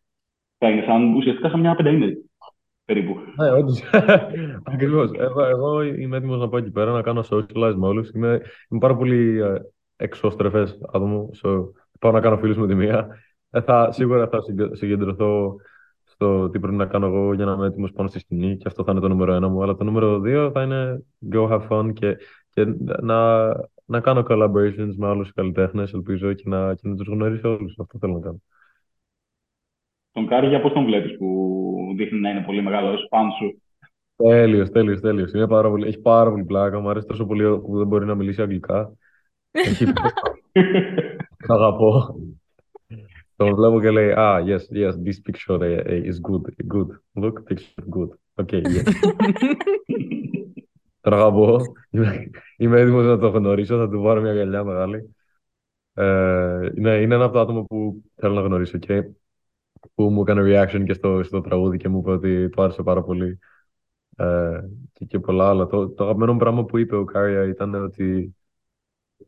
Θα 0.57 0.69
είναι 0.69 0.83
σαν 0.85 1.15
ουσιαστικά 1.15 1.49
σαν 1.49 1.59
μια 1.59 1.75
πενταήμερη 1.75 2.29
περίπου. 2.85 3.17
Ναι, 3.37 3.51
όντως. 3.51 3.81
Ακριβώς. 4.73 5.11
Εγώ, 5.13 5.43
εγώ 5.43 5.81
είμαι 5.81 6.17
έτοιμος 6.17 6.39
να 6.39 6.49
πάω 6.49 6.59
εκεί 6.59 6.71
πέρα 6.71 6.91
να 6.91 7.01
κάνω 7.01 7.23
socialize 7.29 7.73
με 7.75 7.87
όλους. 7.87 8.09
Είμαι, 8.09 8.41
είμαι 8.69 8.79
πάρα 8.79 8.95
πολύ 8.95 9.39
ε, 9.41 9.55
εξωστρεφές 9.95 10.79
άτομο. 10.93 11.29
So, 11.43 11.63
πάω 11.99 12.11
να 12.11 12.19
κάνω 12.19 12.37
φίλους 12.37 12.57
με 12.57 12.67
τη 12.67 12.75
μία. 12.75 13.07
Ε, 13.49 13.61
θα, 13.61 13.91
σίγουρα 13.91 14.27
θα 14.27 14.41
συγκε- 14.41 14.75
συγκεντρωθώ 14.75 15.55
στο 16.03 16.49
τι 16.49 16.59
πρέπει 16.59 16.75
να 16.75 16.85
κάνω 16.85 17.05
εγώ 17.05 17.33
για 17.33 17.45
να 17.45 17.51
είμαι 17.51 17.65
έτοιμος 17.67 17.91
πάνω 17.91 18.09
στη 18.09 18.19
σκηνή 18.19 18.57
και 18.57 18.67
αυτό 18.67 18.83
θα 18.83 18.91
είναι 18.91 19.01
το 19.01 19.07
νούμερο 19.07 19.33
ένα 19.33 19.47
μου. 19.47 19.63
Αλλά 19.63 19.75
το 19.75 19.83
νούμερο 19.83 20.19
δύο 20.19 20.51
θα 20.51 20.63
είναι 20.63 21.03
go 21.31 21.49
have 21.49 21.67
fun 21.69 21.93
και, 21.93 22.17
και 22.49 22.65
να, 23.01 23.47
να 23.85 23.99
κάνω 23.99 24.23
collaborations 24.29 24.93
με 24.97 25.07
άλλους 25.07 25.33
καλλιτέχνες, 25.33 25.93
ελπίζω, 25.93 26.33
και 26.33 26.43
να, 26.45 26.73
και 26.75 26.87
να 26.87 26.95
τους 26.95 27.07
γνωρίσω 27.07 27.49
όλους. 27.49 27.75
Αυτό 27.79 27.97
θέλω 27.99 28.13
να 28.13 28.19
κάνω. 28.19 28.41
Τον 30.15 30.27
Κάριγια 30.27 30.61
πώς 30.61 30.73
τον 30.73 30.85
βλέπεις 30.85 31.17
που 31.17 31.57
δείχνει 31.97 32.19
να 32.19 32.29
είναι 32.29 32.43
πολύ 32.45 32.61
μεγάλος 32.61 33.07
πάνω 33.09 33.31
σου; 33.39 33.61
Τέλειος, 34.15 34.69
τέλειος, 34.69 35.01
τέλειος. 35.01 35.31
Είναι 35.31 35.47
πάρα 35.47 35.69
πολύ, 35.69 35.87
έχει 35.87 35.99
πάρα 35.99 36.29
πολύ 36.29 36.43
πλάκα. 36.43 36.79
Μου 36.79 36.89
αρέσει 36.89 37.07
τόσο 37.07 37.25
πολύ 37.25 37.59
που 37.59 37.77
δεν 37.77 37.87
μπορεί 37.87 38.05
να 38.05 38.15
μιλήσει 38.15 38.41
αγγλικά. 38.41 38.93
Έχει... 39.51 39.85
Τον 41.47 41.55
αγαπώ. 41.55 42.15
Τον 43.35 43.55
βλέπω 43.55 43.81
και 43.81 43.89
λέει, 43.89 44.13
ah, 44.17 44.43
yes, 44.47 44.83
yes, 44.83 44.93
this 45.05 45.19
picture 45.27 45.61
eh, 45.61 46.03
is 46.03 46.19
good, 46.29 46.43
good. 46.73 46.87
Look, 47.13 47.43
picture 47.49 47.85
good. 47.89 48.09
Okay, 48.35 48.61
yes. 48.61 48.83
Τον 51.01 51.13
αγαπώ. 51.13 51.61
Είμαι, 51.89 52.29
είμαι 52.57 52.79
έτοιμος 52.79 53.05
να 53.05 53.17
το 53.17 53.27
γνωρίσω, 53.27 53.77
θα 53.77 53.89
του 53.89 54.01
πάρω 54.01 54.21
μια 54.21 54.33
γαλιά 54.33 54.63
μεγάλη. 54.63 55.15
Ε, 55.93 56.69
ναι, 56.75 56.95
είναι 56.95 57.15
ένα 57.15 57.23
από 57.23 57.33
τα 57.33 57.41
άτομα 57.41 57.63
που 57.63 58.03
θέλω 58.15 58.33
να 58.33 58.41
γνωρίσω 58.41 58.77
και 58.77 59.03
που 59.95 60.09
μου 60.09 60.21
έκανε 60.21 60.41
reaction 60.45 60.83
και 60.85 60.93
στο, 60.93 61.23
στο 61.23 61.41
τραγούδι 61.41 61.77
και 61.77 61.89
μου 61.89 61.97
είπε 61.99 62.11
ότι 62.11 62.49
του 62.49 62.61
άρεσε 62.63 62.83
πάρα 62.83 63.03
πολύ. 63.03 63.39
Ε, 64.17 64.59
και, 64.93 65.05
και 65.05 65.19
πολλά 65.19 65.49
άλλα. 65.49 65.67
Το, 65.67 65.89
το 65.89 66.03
αγαπημένο 66.03 66.33
μου 66.33 66.39
πράγμα 66.39 66.65
που 66.65 66.77
είπε 66.77 66.95
ο 66.95 67.03
Κάρια 67.03 67.43
ήταν 67.43 67.75
ότι 67.75 68.35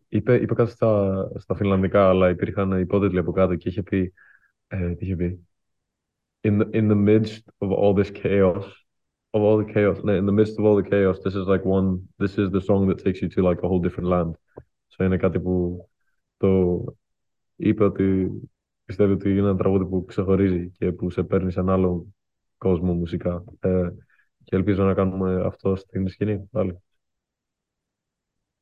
είπε, 0.08 0.36
είπε 0.36 0.54
κάτι 0.54 0.72
στα, 0.72 1.32
στα 1.36 1.56
φινλανδικά, 1.56 2.10
αλλά 2.10 2.30
υπήρχαν 2.30 2.80
υπότιτλοι 2.80 3.20
από 3.20 3.32
κάτω 3.32 3.56
και 3.56 3.70
είχε 3.70 3.84
πει, 3.84 4.14
ε, 4.68 4.96
τι 4.96 5.06
είχε 5.06 5.16
πει, 5.16 5.48
in 6.42 6.60
the, 6.60 6.66
in 6.74 6.88
the 6.88 6.96
midst 6.96 7.44
of 7.60 7.72
all 7.72 7.94
this 7.94 8.12
chaos, 8.12 8.66
of 9.34 9.42
all 9.42 9.58
the 9.58 9.74
chaos, 9.74 10.04
ναι, 10.04 10.18
in 10.18 10.26
the 10.26 10.32
midst 10.32 10.58
of 10.58 10.66
all 10.66 10.76
the 10.76 10.90
chaos, 10.90 11.20
this 11.20 11.36
is 11.36 11.48
like 11.48 11.66
one, 11.66 12.08
this 12.18 12.38
is 12.38 12.50
the 12.52 12.62
song 12.62 12.88
that 12.88 13.04
takes 13.04 13.22
you 13.22 13.30
to 13.30 13.42
like 13.42 13.62
a 13.64 13.68
whole 13.68 13.82
different 13.82 14.10
land. 14.10 14.36
So 14.88 15.04
είναι 15.04 15.18
κάτι 15.18 15.40
που 15.40 15.86
το 16.38 16.84
είπε 17.56 17.84
ότι 17.84 18.32
πιστεύει 18.88 19.12
ότι 19.12 19.30
είναι 19.30 19.40
ένα 19.40 19.56
τραγούδι 19.56 19.86
που 19.86 20.06
ξεχωρίζει 20.06 20.72
και 20.78 20.92
που 20.92 21.10
σε 21.10 21.24
παίρνει 21.24 21.52
σε 21.52 21.60
έναν 21.60 21.74
άλλο 21.74 22.08
κόσμο 22.58 22.94
μουσικά. 22.94 23.44
Ε, 23.60 23.88
και 24.44 24.56
ελπίζω 24.56 24.84
να 24.84 24.94
κάνουμε 24.94 25.44
αυτό 25.46 25.76
στην 25.76 26.08
σκηνή 26.08 26.50
πάλι. 26.52 26.82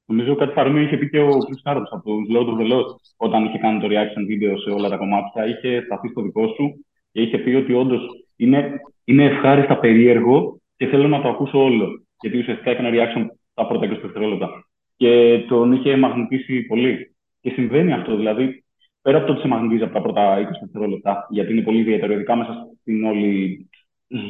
Νομίζω 0.05 0.35
κάτι 0.35 0.53
παρόμοιο 0.53 0.81
είχε 0.81 0.97
πει 0.97 1.09
και 1.09 1.19
ο 1.19 1.29
Chris 1.29 1.71
Harris 1.71 1.89
από 1.89 2.03
τους 2.03 2.27
Lord 2.35 2.47
of 2.47 2.59
the 2.59 2.73
Lost 2.73 2.95
όταν 3.17 3.45
είχε 3.45 3.57
κάνει 3.57 3.79
το 3.79 3.87
reaction 3.87 4.21
video 4.31 4.53
σε 4.63 4.69
όλα 4.69 4.89
τα 4.89 4.97
κομμάτια. 4.97 5.47
Είχε 5.47 5.81
σταθεί 5.85 6.07
στο 6.07 6.21
δικό 6.21 6.47
σου 6.47 6.85
και 7.11 7.21
είχε 7.21 7.37
πει 7.37 7.49
ότι 7.49 7.73
όντως 7.73 8.01
είναι, 8.35 8.81
είναι 9.03 9.25
ευχάριστα 9.25 9.79
περίεργο 9.79 10.61
και 10.75 10.87
θέλω 10.87 11.07
να 11.07 11.21
το 11.21 11.27
ακούσω 11.27 11.63
όλο. 11.63 12.05
Γιατί 12.21 12.37
ουσιαστικά 12.37 12.69
έκανε 12.71 12.89
reaction 12.93 13.25
τα 13.53 13.67
πρώτα 13.67 13.87
20 13.87 13.99
δευτερόλεπτα. 14.01 14.49
Και 14.95 15.43
τον 15.47 15.71
είχε 15.71 15.97
μαγνητήσει 15.97 16.61
πολύ. 16.65 17.15
Και 17.41 17.49
συμβαίνει 17.49 17.93
αυτό. 17.93 18.15
Δηλαδή, 18.15 18.64
πέρα 19.05 19.17
από 19.17 19.27
το 19.27 19.31
ότι 19.31 19.41
σε 19.41 19.47
μαγνητίζει 19.47 19.83
από 19.83 19.93
τα 19.93 20.01
πρώτα 20.01 20.37
20 20.37 20.43
δευτερόλεπτα, 20.61 21.27
γιατί 21.29 21.51
είναι 21.51 21.61
πολύ 21.61 21.79
ιδιαίτερο, 21.79 22.13
ειδικά 22.13 22.35
μέσα 22.35 22.67
στην 22.81 23.05
όλη 23.05 23.67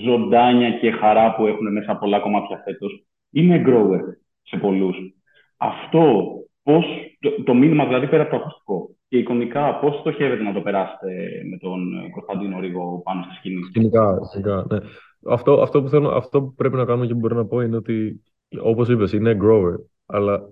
ζωντάνια 0.04 0.72
και 0.72 0.92
χαρά 0.92 1.36
που 1.36 1.46
έχουν 1.46 1.72
μέσα 1.72 1.96
πολλά 1.96 2.20
κομμάτια 2.20 2.62
φέτος, 2.64 3.06
είναι 3.30 3.64
grower 3.66 4.02
σε 4.42 4.58
πολλούς. 4.58 4.98
Αυτό, 5.58 6.34
πώς, 6.64 6.86
το, 7.20 7.44
το 7.44 7.54
μήνυμα 7.54 7.86
δηλαδή 7.86 8.08
πέρα 8.08 8.22
από 8.22 8.32
το 8.32 8.38
ακουστικό 8.38 8.90
και 9.08 9.18
εικονικά, 9.18 9.80
πώς 9.80 10.00
στοχεύετε 10.00 10.44
να 10.44 10.54
το 10.54 10.62
περάσετε 10.62 11.14
με 11.50 11.58
τον 11.58 12.04
ε, 12.06 12.10
Κωνσταντίνο 12.10 12.60
Ρίγο 12.60 13.02
πάνω 13.04 13.24
στη 13.24 13.36
σκηνή; 13.36 13.64
Σκηνικά, 13.64 14.20
σκηνικά, 14.30 14.66
ναι. 14.70 14.78
Αυτό, 15.30 15.62
αυτό, 15.62 15.82
που 15.82 15.90
θέλω, 15.90 16.10
αυτό 16.10 16.42
που 16.42 16.54
πρέπει 16.54 16.76
να 16.76 16.86
κάνουμε 16.86 17.06
και 17.06 17.14
που 17.14 17.20
μπορώ 17.20 17.36
να 17.36 17.46
πω 17.46 17.62
είναι 17.62 17.76
ότι, 17.76 18.24
όπως 18.62 18.90
είπες, 18.90 19.14
είναι 19.14 19.38
grower, 19.42 19.76
αλλά 20.06 20.50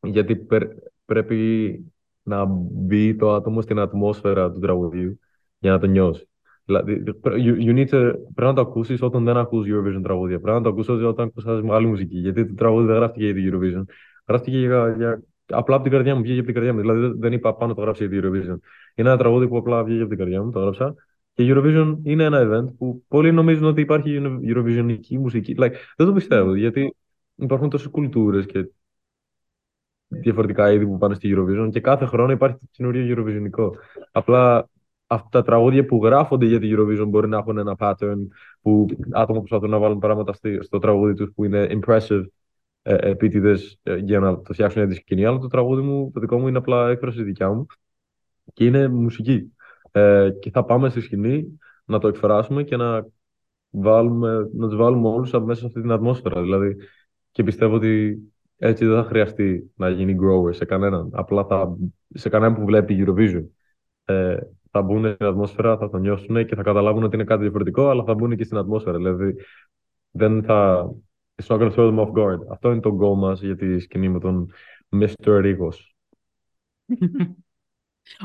γιατί 0.00 0.36
πρέ- 0.36 0.72
πρέπει 1.04 1.78
να 2.24 2.44
μπει 2.48 3.16
το 3.16 3.34
άτομο 3.34 3.60
στην 3.60 3.78
ατμόσφαιρα 3.78 4.52
του 4.52 4.58
τραγουδιού 4.58 5.20
για 5.58 5.70
να 5.70 5.78
το 5.78 5.86
νιώσει. 5.86 6.28
Δηλαδή, 6.64 7.02
you, 7.24 7.56
you 7.66 7.74
need 7.74 7.88
to, 7.88 8.12
πρέπει 8.34 8.34
να 8.34 8.54
το 8.54 8.60
ακούσεις 8.60 9.02
όταν 9.02 9.24
δεν 9.24 9.36
ακούς 9.36 9.66
Eurovision 9.68 10.02
τραγούδια. 10.02 10.40
Πρέπει 10.40 10.56
να 10.56 10.62
το 10.62 10.68
ακούσεις 10.68 11.04
όταν 11.04 11.26
ακούς 11.26 11.46
άλλη 11.70 11.86
μουσική. 11.86 12.18
Γιατί 12.18 12.46
το 12.46 12.54
τραγούδι 12.54 12.86
δεν 12.86 12.96
γράφτηκε 12.96 13.24
για 13.24 13.34
την 13.34 13.52
Eurovision. 13.52 13.82
Γράφτηκε 14.26 14.58
για, 14.58 14.94
για, 14.96 15.22
απλά 15.46 15.74
από 15.74 15.84
την 15.84 15.92
καρδιά 15.92 16.14
μου, 16.14 16.22
βγήκε 16.22 16.38
από 16.38 16.46
την 16.46 16.54
καρδιά 16.54 16.72
μου. 16.74 16.80
Δηλαδή 16.80 17.00
δεν, 17.00 17.18
δεν 17.18 17.32
είπα 17.32 17.54
πάνω 17.54 17.74
το 17.74 17.80
γράψει 17.80 18.06
για 18.06 18.20
την 18.20 18.30
Eurovision. 18.30 18.58
Είναι 18.94 19.08
ένα 19.08 19.16
τραγούδι 19.16 19.48
που 19.48 19.56
απλά 19.56 19.84
βγήκε 19.84 20.00
από 20.00 20.08
την 20.08 20.18
καρδιά 20.18 20.42
μου, 20.42 20.50
το 20.50 20.60
γράψα. 20.60 20.94
Και 21.32 21.52
Eurovision 21.54 21.96
είναι 22.02 22.24
ένα 22.24 22.40
event 22.42 22.74
που 22.78 23.04
πολλοί 23.08 23.32
νομίζουν 23.32 23.64
ότι 23.64 23.80
υπάρχει 23.80 24.20
Eurovisionική 24.44 25.18
μουσική. 25.18 25.54
Like, 25.58 25.72
δεν 25.96 26.06
το 26.06 26.12
πιστεύω, 26.12 26.54
γιατί 26.54 26.94
υπάρχουν 27.34 27.70
τόσες 27.70 27.88
κουλτούρες 27.88 28.46
και 28.46 28.66
διαφορετικά 30.08 30.72
είδη 30.72 30.86
που 30.86 30.98
πάνε 30.98 31.14
στη 31.14 31.34
Eurovision 31.36 31.68
και 31.72 31.80
κάθε 31.80 32.04
χρόνο 32.04 32.32
υπάρχει 32.32 32.56
το 32.56 32.66
καινούριο 32.70 33.16
Eurovisionικό. 33.16 33.70
Απλά 34.12 34.68
αυτά 35.06 35.28
τα 35.30 35.42
τραγούδια 35.42 35.84
που 35.84 36.04
γράφονται 36.04 36.46
για 36.46 36.60
τη 36.60 36.70
Eurovision 36.72 37.06
μπορεί 37.06 37.28
να 37.28 37.36
έχουν 37.38 37.58
ένα 37.58 37.76
pattern 37.78 38.26
που 38.60 38.86
άτομα 39.10 39.38
προσπαθούν 39.38 39.70
να 39.70 39.78
βάλουν 39.78 39.98
πράγματα 39.98 40.32
στη- 40.32 40.62
στο 40.62 40.78
τραγούδι 40.78 41.14
τους 41.14 41.32
που 41.34 41.44
είναι 41.44 41.66
impressive 41.70 42.24
ε, 42.82 42.94
επίτηδες 43.10 43.78
ε, 43.82 43.96
για 43.96 44.20
να 44.20 44.40
το 44.40 44.52
φτιάξουν 44.52 44.82
για 44.82 44.90
τη 44.90 44.96
σκηνή. 44.96 45.24
Αλλά 45.24 45.38
το 45.38 45.46
τραγούδι 45.46 45.82
μου, 45.82 46.10
το 46.14 46.20
δικό 46.20 46.38
μου 46.38 46.48
είναι 46.48 46.58
απλά 46.58 46.88
έκφραση 46.90 47.22
δικιά 47.22 47.52
μου 47.52 47.66
και 48.52 48.64
είναι 48.64 48.88
μουσική. 48.88 49.52
Ε, 49.90 50.30
και 50.40 50.50
θα 50.50 50.64
πάμε 50.64 50.88
στη 50.88 51.00
σκηνή 51.00 51.58
να 51.84 51.98
το 51.98 52.08
εκφράσουμε 52.08 52.62
και 52.62 52.76
να, 52.76 53.06
βάλουμε, 53.70 54.48
να 54.54 54.66
τους 54.68 54.76
βάλουμε 54.76 55.08
όλους 55.08 55.32
μέσα 55.32 55.60
σε 55.60 55.66
αυτή 55.66 55.80
την 55.80 55.90
ατμόσφαιρα. 55.90 56.42
Δηλαδή, 56.42 56.76
και 57.30 57.42
πιστεύω 57.42 57.74
ότι 57.74 58.18
έτσι 58.66 58.86
δεν 58.86 59.02
θα 59.02 59.08
χρειαστεί 59.08 59.72
να 59.76 59.88
γίνει 59.88 60.16
grower 60.20 60.54
σε 60.54 60.64
κανέναν. 60.64 61.10
Απλά 61.12 61.44
θα, 61.44 61.76
σε 62.08 62.28
κανέναν 62.28 62.54
που 62.54 62.64
βλέπει 62.64 63.04
Eurovision. 63.06 63.44
Ε, 64.04 64.36
θα 64.70 64.82
μπουν 64.82 65.12
στην 65.14 65.26
ατμόσφαιρα, 65.26 65.76
θα 65.76 65.90
το 65.90 65.98
νιώσουν 65.98 66.46
και 66.46 66.54
θα 66.54 66.62
καταλάβουν 66.62 67.02
ότι 67.02 67.14
είναι 67.14 67.24
κάτι 67.24 67.42
διαφορετικό, 67.42 67.88
αλλά 67.88 68.04
θα 68.04 68.14
μπουν 68.14 68.36
και 68.36 68.44
στην 68.44 68.56
ατμόσφαιρα. 68.56 68.96
Δηλαδή, 68.96 69.34
δεν 70.10 70.42
θα. 70.42 70.88
It's 71.42 71.46
not 71.46 71.60
gonna 71.60 71.74
throw 71.74 71.90
them 71.90 71.98
off 71.98 72.12
guard. 72.12 72.38
Αυτό 72.50 72.70
είναι 72.70 72.80
το 72.80 72.98
goal 73.00 73.16
μας 73.16 73.42
για 73.42 73.56
τη 73.56 73.78
σκηνή 73.78 74.08
με 74.08 74.20
τον 74.20 74.50
Mr. 74.88 75.12
Rigos. 75.24 75.76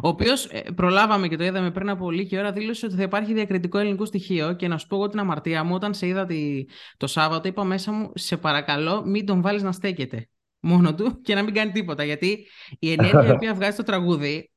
Ο 0.04 0.08
οποίος 0.08 0.50
προλάβαμε 0.76 1.28
και 1.28 1.36
το 1.36 1.44
είδαμε 1.44 1.72
πριν 1.72 1.90
από 1.90 2.12
λίγη 2.12 2.38
ώρα, 2.38 2.52
δήλωσε 2.52 2.86
ότι 2.86 2.96
θα 2.96 3.04
υπάρχει 3.04 3.34
διακριτικό 3.34 3.78
ελληνικό 3.78 4.06
στοιχείο. 4.06 4.54
Και 4.54 4.68
να 4.68 4.78
σου 4.78 4.88
πω 4.88 4.96
εγώ 4.96 5.08
την 5.08 5.20
αμαρτία 5.20 5.64
μου, 5.64 5.74
όταν 5.74 5.94
σε 5.94 6.08
είδα 6.08 6.26
τη, 6.26 6.66
το 6.98 7.08
Σάββατο, 7.08 7.48
είπα 7.48 7.64
μέσα 7.64 7.92
μου, 7.92 8.12
σε 8.14 8.38
παρακαλώ, 8.38 9.04
μην 9.06 9.26
τον 9.26 9.42
βάλεις 9.42 9.64
να 9.64 9.72
στέκεται 9.72 10.30
μόνο 10.60 10.96
του 10.96 11.22
και 11.22 11.36
να 11.36 11.44
μην 11.44 11.54
κάνει 11.54 11.72
τίποτα. 11.72 12.04
Γιατί 12.04 12.48
η 12.80 12.92
ενέργεια 12.92 13.26
η 13.26 13.32
οποία 13.32 13.54
βγάζει 13.54 13.78
το 13.78 13.84
τραγούδι 13.84 14.52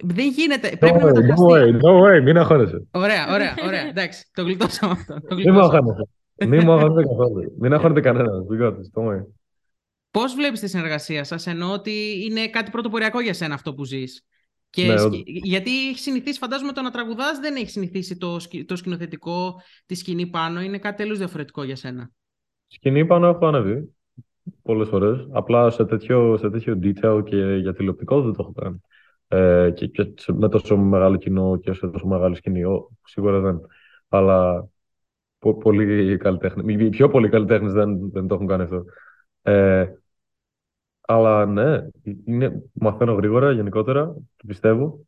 δεν 0.00 0.28
γίνεται. 0.28 0.76
Πρέπει 0.76 0.98
να 0.98 1.04
Don't 1.04 1.04
worry, 1.04 1.14
μεταφραστεί. 1.14 1.42
don't 1.46 1.50
worry, 1.50 1.80
don't 1.80 2.18
worry, 2.18 2.22
μην 2.22 2.38
αγχώνεσαι. 2.38 2.86
Ωραία, 2.90 3.32
ωραία, 3.32 3.54
ωραία. 3.66 3.88
Εντάξει, 3.88 4.28
το 4.34 4.42
γλιτώσαμε 4.42 4.92
αυτό. 4.92 5.14
Το 5.28 5.34
Μην 5.34 5.44
με 5.44 5.50
γλιτώσαμε. 5.50 5.76
αγχώνεσαι. 5.76 6.08
Μην 6.46 6.64
με 6.64 6.72
αγχώνεσαι 6.72 7.06
καθόλου. 7.08 7.54
Μην 7.58 7.72
αγχώνεται 7.72 8.00
κανένας. 8.00 8.36
We 8.50 8.62
got 8.62 8.70
this, 8.70 9.00
don't 9.02 9.08
worry. 9.08 9.26
Πώς 10.10 10.34
βλέπεις 10.34 10.60
τη 10.60 10.68
συνεργασία 10.68 11.24
σας, 11.24 11.46
εννοώ 11.46 11.72
ότι 11.72 12.24
είναι 12.30 12.48
κάτι 12.48 12.70
πρωτοποριακό 12.70 13.20
για 13.20 13.34
σένα 13.34 13.54
αυτό 13.54 13.74
που 13.74 13.84
ζεις; 13.84 14.24
Και 14.74 14.86
Ναι, 14.86 14.96
σκ- 14.98 15.06
όντως. 15.06 15.22
γιατί 15.26 15.88
έχει 15.88 15.98
συνηθίσει, 15.98 16.38
φαντάζομαι 16.38 16.72
το 16.72 16.82
να 16.82 16.90
τραγουδάς 16.90 17.38
δεν 17.38 17.56
έχει 17.56 17.70
συνηθίσει 17.70 18.16
το, 18.16 18.38
σκη- 18.38 18.68
το 18.68 18.76
σκηνοθετικό, 18.76 19.60
τη 19.86 19.94
σκηνή 19.94 20.26
πάνω, 20.26 20.60
είναι 20.60 20.78
κάτι 20.78 20.96
τελείως 20.96 21.18
διαφορετικό 21.18 21.62
για 21.62 21.76
σένα. 21.76 22.10
Σκηνή 22.66 23.06
πάνω 23.06 23.26
έχω 23.26 23.46
ανέβει 23.46 23.94
πολλές 24.62 24.88
φορές. 24.88 25.26
Απλά 25.32 25.70
σε 25.70 25.84
τέτοιο, 25.84 26.36
σε 26.36 26.50
τέτοιο 26.50 26.78
detail 26.82 27.22
και 27.24 27.36
για 27.36 27.74
τηλεοπτικό 27.74 28.22
δεν 28.22 28.32
το 28.32 28.36
έχω 28.40 28.52
κάνει. 28.52 28.80
Ε, 29.28 29.70
και, 29.70 29.86
και 29.86 30.12
σε- 30.16 30.32
με 30.32 30.48
τόσο 30.48 30.76
μεγάλο 30.76 31.16
κοινό 31.16 31.56
και 31.56 31.72
σε 31.72 31.88
τόσο 31.88 32.06
μεγάλη 32.06 32.34
σκηνή. 32.36 32.64
Ο, 32.64 32.90
σίγουρα 33.04 33.40
δεν. 33.40 33.60
Αλλά 34.08 34.68
πο, 35.38 35.56
πολλοί 35.56 36.16
καλλιτέχνες, 36.16 36.74
οι 36.84 36.88
πιο 36.88 37.08
πολλοί 37.08 37.28
καλλιτέχνες 37.28 37.72
δεν, 37.72 38.10
δεν 38.10 38.26
το 38.26 38.34
έχουν 38.34 38.46
κάνει 38.46 38.62
αυτό. 38.62 38.84
Ε, 39.42 39.86
Αλλά 41.06 41.46
ναι, 41.46 41.86
είναι, 42.24 42.62
μαθαίνω 42.72 43.12
γρήγορα 43.12 43.52
γενικότερα, 43.52 44.06
το 44.14 44.44
πιστεύω 44.46 45.04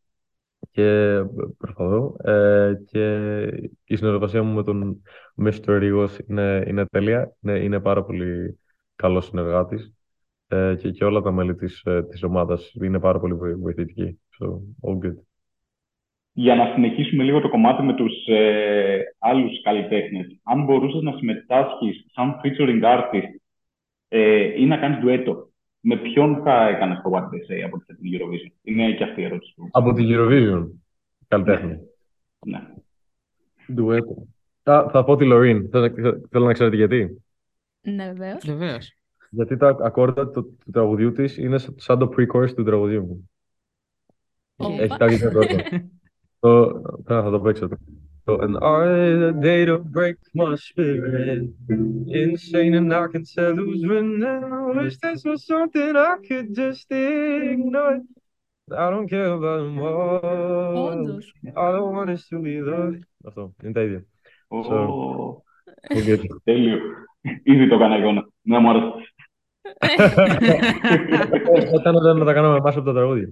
και 0.70 1.20
προσπαθώ. 1.58 2.16
Ε, 2.24 2.72
και 2.90 3.44
η 3.84 3.96
συνεργασία 3.96 4.42
μου 4.42 4.54
με 4.54 4.62
τον 4.62 5.02
Mr. 5.42 5.78
Ρίγος 5.78 6.18
είναι, 6.28 6.64
είναι 6.66 6.86
τέλεια. 6.86 7.32
Είναι, 7.40 7.58
είναι 7.58 7.80
πάρα 7.80 8.04
πολύ 8.04 8.58
καλός 8.96 9.24
συνεργάτης 9.24 9.94
ε, 10.48 10.74
και, 10.78 10.90
και 10.90 11.04
όλα 11.04 11.20
τα 11.20 11.32
μέλη 11.32 11.54
της, 11.54 11.82
ε, 11.84 12.02
της 12.02 12.22
ομάδας 12.22 12.72
είναι 12.82 13.00
πάρα 13.00 13.20
πολύ 13.20 13.34
βοη- 13.34 13.56
βοηθητικοί. 13.56 14.20
So, 14.38 14.46
all 14.88 15.06
good. 15.06 15.14
Για 16.32 16.54
να 16.54 16.72
συνεχίσουμε 16.74 17.22
λίγο 17.24 17.40
το 17.40 17.48
κομμάτι 17.48 17.82
με 17.82 17.94
τους 17.94 18.26
ε, 18.26 19.02
άλλους 19.18 19.62
καλλιτέχνες, 19.62 20.40
αν 20.42 20.64
μπορούσες 20.64 21.02
να 21.02 21.12
συμμετάσχεις 21.12 22.06
σαν 22.12 22.40
featuring 22.42 22.82
artist 22.82 23.40
ε, 24.08 24.60
ή 24.60 24.66
να 24.66 24.76
κάνεις 24.76 24.98
ντουέτο, 24.98 25.48
με 25.88 25.96
ποιον 25.96 26.42
θα 26.44 26.68
έκανες 26.68 27.00
το 27.02 27.10
What 27.12 27.22
They 27.22 27.52
Say 27.52 27.60
από 27.64 27.78
την 27.78 27.96
Eurovision; 28.02 28.52
Είναι 28.62 28.92
και 28.94 29.04
αυτή 29.04 29.20
η 29.20 29.24
ερώτηση. 29.24 29.52
που- 29.56 29.68
Από 29.70 29.92
την 29.92 30.04
Eurovision, 30.08 30.68
καλλιτέχνη. 31.28 31.78
Ναι. 32.46 32.60
Ντουέτο. 33.72 34.26
Α, 34.62 34.88
θα 34.90 35.04
πω 35.04 35.16
τη 35.16 35.24
Λωρίν. 35.24 35.68
Θέλω, 35.70 35.92
θέλω 36.30 36.44
να 36.44 36.52
ξέρετε 36.52 36.76
γιατί. 36.76 37.22
Ναι, 37.80 38.06
βεβαίως. 38.06 38.44
Βεβαίως. 38.46 38.92
Γιατί 39.30 39.56
τα 39.56 39.76
ακόρτα 39.80 40.28
του, 40.30 40.56
του 40.64 40.70
τραγουδιού 40.70 41.12
της 41.12 41.36
είναι 41.36 41.58
σαν 41.58 41.74
σαν 41.78 41.98
το 41.98 42.10
pre-chorus 42.16 42.54
του 42.54 42.64
τραγουδιού 42.64 43.02
μου. 43.04 43.30
Όπα. 44.56 44.82
Έχει 44.82 44.96
τα 44.96 45.06
ίδια 45.06 45.28
ακόρτα. 45.28 45.54
Το, 46.38 46.82
θα, 47.04 47.22
θα 47.22 47.30
το 47.30 47.40
παίξω. 47.40 47.68
Το, 48.26 48.38
And 48.40 48.56
are 48.60 49.18
the 49.24 49.32
day 49.48 49.60
to 49.70 49.76
break 49.96 50.16
my 50.34 50.54
spirit 50.68 51.42
Insane 52.22 52.74
and 52.80 52.92
I 52.92 53.06
can 53.12 53.24
tell 53.34 53.52
who's 53.60 53.82
winning 53.90 54.24
I 54.24 54.60
wish 54.78 54.96
this 55.04 55.22
was 55.28 55.40
something 55.52 55.90
I 56.10 56.14
could 56.28 56.48
just 56.62 56.86
ignore 56.90 57.98
I 58.84 58.86
don't 58.92 59.08
care 59.14 59.30
about 59.38 59.58
them 59.62 59.78
all 59.78 60.76
Όντως. 60.90 61.32
All 61.54 61.74
I 61.80 61.82
want 61.94 62.10
is 62.16 62.22
to 62.30 62.36
be 62.46 62.54
loved 62.70 63.00
Αυτό, 63.24 63.54
είναι 63.62 63.72
τα 63.72 63.82
ίδια. 63.82 64.04
Ω, 64.48 64.62
So- 64.62 65.42
All 65.94 66.02
good. 66.06 66.20
Τέλειο. 66.44 66.78
Ήδη 67.42 67.68
το 67.68 67.74
έκανα 67.74 67.98
εικόνα. 67.98 68.28
Ναι, 68.42 68.58
μου 68.58 68.68
άρεσε. 68.70 68.92
Όταν 71.74 72.02
δεν 72.02 72.16
να 72.16 72.24
τα 72.24 72.32
κάνουμε 72.32 72.56
εμάς 72.56 72.76
από 72.76 72.84
τα 72.84 72.92
τραγούδια. 72.92 73.28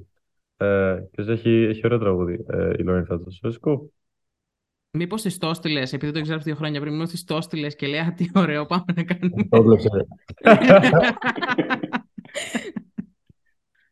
Ε, 0.57 0.97
και 1.11 1.23
έχει, 1.33 1.51
έχει 1.51 1.81
ωραίο 1.85 1.99
τραγούδι 1.99 2.45
ε, 2.49 2.71
η 2.79 2.83
Λόριν 2.83 3.07
φέτος. 3.07 3.41
So 4.95 4.99
it's 4.99 5.01
cool. 5.01 5.01
Μήπως 5.01 5.23
τη 5.23 5.39
το 5.39 5.49
έστειλε, 5.49 5.83
επειδή 5.93 6.13
το 6.13 6.21
ξέρω 6.21 6.39
δύο 6.39 6.55
χρόνια 6.55 6.81
πριν, 6.81 6.93
μήπως 6.93 7.11
τη 7.11 7.25
το 7.25 7.37
έστειλε 7.37 7.69
και 7.69 7.87
λέει 7.87 8.01
Α, 8.01 8.13
τι 8.13 8.31
ωραίο, 8.35 8.67
πάμε 8.67 8.85
να 8.97 9.03
κάνουμε. 9.03 9.45
Το 9.49 9.57
έβλεψε. 9.57 9.89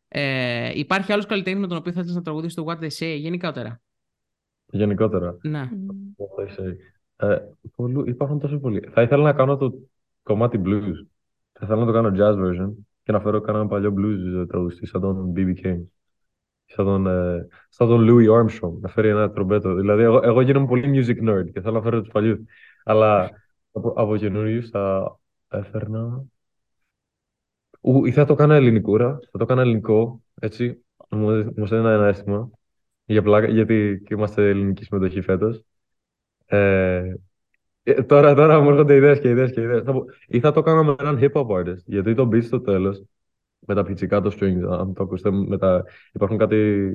ε, 0.09 0.79
υπάρχει 0.79 1.13
άλλος 1.13 1.27
καλλιτέχνης 1.27 1.61
με 1.63 1.69
τον 1.69 1.77
οποίο 1.77 1.93
θα 1.93 2.01
ήθελε 2.01 2.15
να 2.17 2.23
τραγουδήσεις 2.23 2.55
το 2.55 2.65
What 2.69 2.79
They 2.79 2.91
Say, 2.99 3.17
γενικότερα; 3.19 3.81
Γενικότερα. 4.67 5.37
Ναι. 5.43 5.69
What 6.17 6.43
they 6.43 6.49
say. 6.49 6.75
Ε, 7.17 7.39
πολλού- 7.77 8.09
υπάρχουν 8.09 8.39
τόσο 8.39 8.59
πολλοί. 8.59 8.89
Θα 8.93 9.03
ήθελα 9.03 9.23
να 9.23 9.33
κάνω 9.33 9.57
το 9.57 9.73
κομμάτι 10.23 10.61
blues. 10.65 11.07
Θα 11.53 11.61
ήθελα 11.65 11.85
να 11.85 11.87
το 11.87 11.93
κάνω 11.93 12.09
jazz 12.17 12.35
version 12.35 12.73
και 13.03 13.13
να 13.13 13.21
φέρω 13.21 13.41
κανένα 13.41 13.67
παλιό 13.67 13.95
blues 13.97 14.41
ε, 14.43 14.47
τραγουδιστή 14.47 14.87
σαν 14.87 15.01
τον 15.01 15.33
B.B. 15.37 15.55
King. 15.65 15.81
Σαν 16.75 16.85
τον, 16.85 17.07
ε, 17.07 17.47
σαν 17.69 17.89
τον 17.89 18.07
Louis 18.09 18.29
Armstrong. 18.29 18.73
Να 18.81 18.89
φέρει 18.89 19.09
ένα 19.09 19.31
τρομπέτο. 19.31 19.75
Δηλαδή, 19.75 20.03
εγώ, 20.03 20.21
εγώ 20.23 20.41
γίνομαι 20.41 20.67
πολύ 20.67 21.05
music 21.07 21.29
nerd 21.29 21.51
και 21.53 21.61
θέλω 21.61 21.75
να 21.75 21.83
φέρω 21.83 22.01
τους 22.01 22.11
παλιούς. 22.13 22.39
Αλλά 22.85 23.31
από, 23.73 23.93
από 23.97 24.17
καινούριους 24.17 24.69
θα 24.69 25.17
έφερνα... 25.49 26.25
Ου, 27.81 28.05
ή 28.05 28.13
θα 28.13 28.25
το 28.25 28.35
κάνω 28.35 28.53
ελληνικούρα. 28.53 29.19
Θα 29.31 29.39
το 29.39 29.45
κάνω 29.45 29.61
ελληνικό. 29.61 30.23
Έτσι. 30.41 30.85
Μου 31.11 31.27
μου 31.57 31.65
έδινε 31.65 31.93
ένα 31.93 32.07
αίσθημα. 32.07 32.51
Για 33.05 33.23
πλάκα, 33.23 33.47
γιατί 33.47 34.03
και 34.05 34.15
είμαστε 34.15 34.49
ελληνική 34.49 34.85
συμμετοχή 34.85 35.21
φέτος. 35.21 35.65
Ε, 36.47 37.15
ε, 37.83 38.03
τώρα, 38.03 38.35
τώρα 38.35 38.61
μου 38.61 38.71
έρχονται 38.71 38.95
ιδέες 38.95 39.21
και 39.21 39.29
ιδέες 39.29 39.53
και 39.53 39.61
ιδέες. 39.61 39.83
Θα 39.83 39.93
πω- 39.93 40.05
Ή 40.27 40.41
θα 40.41 40.53
το 40.53 40.63
κάνω 40.63 40.85
με 40.85 40.95
έναν 40.99 41.19
hip 41.21 41.33
hop 41.33 41.47
artist. 41.47 41.83
Γιατί 41.85 42.15
το 42.15 42.29
beat 42.33 42.43
στο 42.43 42.61
τέλος, 42.61 43.05
με 43.67 43.75
τα 43.75 43.83
πιτσικά 43.83 44.21
το 44.21 44.37
strings, 44.41 44.63
αν 44.71 44.93
το 44.95 45.03
ακούσετε, 45.03 45.31
με 45.31 45.59
τα... 45.59 45.85
υπάρχουν 46.13 46.39
κάτι 46.39 46.93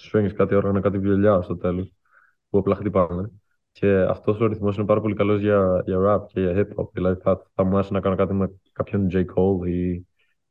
strings, 0.00 0.30
κάτι 0.34 0.54
όργανα, 0.54 0.80
κάτι 0.80 0.98
βιολιά 0.98 1.42
στο 1.42 1.56
τέλος, 1.56 1.92
που 2.50 2.58
απλά 2.58 2.74
χτυπάνε. 2.74 3.30
Και 3.72 3.92
αυτός 4.08 4.40
ο 4.40 4.46
ρυθμός 4.46 4.76
είναι 4.76 4.86
πάρα 4.86 5.00
πολύ 5.00 5.14
καλός 5.14 5.40
για, 5.40 5.82
για 5.86 5.96
rap 6.00 6.26
και 6.26 6.40
για 6.40 6.52
hip 6.56 6.80
hop. 6.80 6.90
Δηλαδή 6.92 7.20
θα, 7.20 7.42
θα 7.54 7.64
μου 7.64 7.74
άρεσε 7.74 7.92
να 7.92 8.00
κάνω 8.00 8.16
κάτι 8.16 8.32
με 8.34 8.50
κάποιον 8.72 9.08
J. 9.12 9.16
Cole 9.16 9.66
ή, 9.68 9.90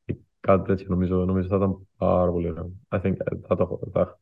ή 0.05 0.17
κάτι 0.39 0.67
τέτοιο. 0.67 0.86
Νομίζω, 0.89 1.25
νομίζω 1.25 1.47
θα 1.47 1.55
ήταν 1.55 1.88
πάρα 1.97 2.32
πολύ 2.32 2.49
ωραίο. 2.49 2.71
I 2.89 3.01
think 3.01 3.13
ε, 3.17 3.38
θα 3.47 3.55
το 3.55 3.63
έχω. 3.63 3.89
Θα... 3.93 4.19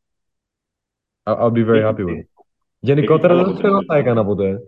I'll 1.24 1.38
I'll 1.40 1.52
be 1.52 1.64
very 1.66 1.82
happy 1.84 2.04
with 2.06 2.20
it. 2.20 2.28
Γενικότερα 2.80 3.34
Έχει 3.34 3.44
δεν 3.44 3.46
καλό 3.46 3.58
ξέρω 3.58 3.76
αν 3.76 3.86
θα 3.86 3.96
αποτέλεσμα. 3.96 3.98
έκανα 3.98 4.26
ποτέ. 4.26 4.60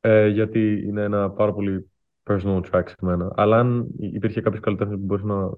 Ε, 0.00 0.26
γιατί 0.28 0.82
είναι 0.86 1.02
ένα 1.02 1.30
πάρα 1.30 1.52
πολύ 1.52 1.90
personal 2.26 2.60
track 2.70 2.82
σε 2.86 2.96
μένα. 3.00 3.32
Αλλά 3.36 3.58
αν 3.58 3.86
υπήρχε 3.98 4.40
κάποιος 4.40 4.62
καλλιτέχνης 4.62 4.96
που 4.98 5.04
μπορεί 5.04 5.24
να 5.24 5.50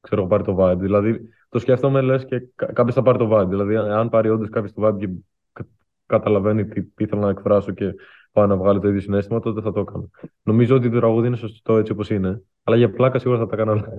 ξέρω, 0.00 0.26
πάρει 0.26 0.44
το 0.44 0.56
vibe. 0.60 0.78
Δηλαδή, 0.78 1.20
το 1.48 1.58
σκέφτομαι 1.58 2.00
λες 2.00 2.24
και 2.24 2.40
κάποιος 2.54 2.94
θα 2.94 3.02
πάρει 3.02 3.18
το 3.18 3.30
vibe. 3.32 3.48
Δηλαδή, 3.48 3.76
αν 3.76 4.08
πάρει 4.08 4.28
όντως 4.28 4.48
κάποιος 4.48 4.72
το 4.72 4.86
vibe 4.86 4.98
και 4.98 5.08
κα- 5.52 5.68
καταλαβαίνει 6.06 6.66
τι, 6.66 6.82
τι 6.82 7.04
ήθελα 7.04 7.20
να 7.20 7.30
εκφράσω 7.30 7.72
και 7.72 7.94
πάει 8.32 8.46
να 8.46 8.56
βγάλει 8.56 8.80
το 8.80 8.88
ίδιο 8.88 9.00
συνέστημα, 9.00 9.40
τότε 9.40 9.60
θα 9.60 9.72
το 9.72 9.80
έκανα. 9.80 10.04
Νομίζω 10.42 10.76
ότι 10.76 10.90
το 10.90 10.98
τραγούδι 10.98 11.26
είναι 11.26 11.36
σωστό 11.36 11.76
έτσι 11.76 11.92
όπως 11.92 12.10
είναι. 12.10 12.42
Αλλά 12.62 12.76
για 12.76 12.90
πλάκα 12.90 13.18
σίγουρα 13.18 13.38
θα 13.38 13.46
τα 13.46 13.56
κάνω 13.56 13.72
όλα. 13.72 13.98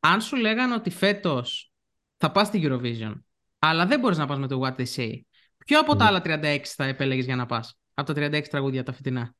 Αν 0.00 0.20
σου 0.20 0.36
λέγανε 0.36 0.74
ότι 0.74 0.90
φέτος 0.90 1.72
θα 2.16 2.30
πας 2.30 2.46
στην 2.46 2.62
Eurovision, 2.64 3.12
αλλά 3.58 3.86
δεν 3.86 4.00
μπορείς 4.00 4.18
να 4.18 4.26
πας 4.26 4.38
με 4.38 4.46
το 4.46 4.60
What 4.64 4.80
They 4.80 4.86
Say, 4.96 5.20
ποιο 5.64 5.80
από 5.80 5.96
τα 5.96 6.04
Μμμ. 6.04 6.10
άλλα 6.10 6.22
36 6.24 6.58
θα 6.64 6.84
επέλεγες 6.84 7.24
για 7.24 7.36
να 7.36 7.46
πας, 7.46 7.78
από 7.94 8.12
τα 8.12 8.28
36 8.28 8.42
τραγούδια 8.50 8.82
τα 8.82 8.92
φετινά, 8.92 9.34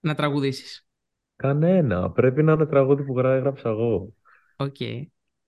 να 0.00 0.14
τραγουδήσεις. 0.14 0.86
Κανένα. 1.36 2.10
Πρέπει 2.10 2.42
να 2.42 2.52
είναι 2.52 2.66
τραγούδι 2.66 3.04
που 3.04 3.16
γρά- 3.16 3.36
έγραψα 3.36 3.68
εγώ. 3.68 4.12
Οκ. 4.56 4.76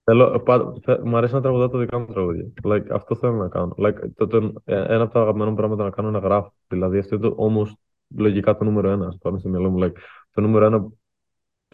Θέλω, 0.05 0.41
πα, 0.41 0.73
θε, 0.83 0.99
μ' 1.05 1.17
αρέσει 1.17 1.35
να 1.35 1.41
τραγουδάω 1.41 1.69
τα 1.69 1.79
δικά 1.79 1.99
μου 1.99 2.07
τραγούδια. 2.07 2.53
Like, 2.63 2.87
αυτό 2.91 3.15
θέλω 3.15 3.33
να 3.33 3.49
κάνω. 3.49 3.75
Like, 3.79 3.97
το, 4.15 4.27
το, 4.27 4.53
ε, 4.65 4.95
ένα 4.95 5.03
από 5.03 5.13
τα 5.13 5.21
αγαπημένα 5.21 5.51
μου 5.51 5.57
πράγματα 5.57 5.85
να 5.85 5.91
κάνω 5.91 6.09
είναι 6.09 6.19
να 6.19 6.25
γράφω. 6.25 6.53
Δηλαδή, 6.69 6.99
αυτό 6.99 7.15
είναι 7.15 7.29
το, 7.29 7.35
όμως 7.37 7.77
λογικά 8.17 8.57
το 8.57 8.65
νούμερο 8.65 8.91
ένα. 8.91 9.17
Πάνω 9.23 9.39
στο 9.39 9.49
μυαλό 9.49 9.71
μου. 9.71 9.79
Like, 9.83 9.95
το 10.33 10.41
νούμερο 10.41 10.65
ένα 10.65 10.89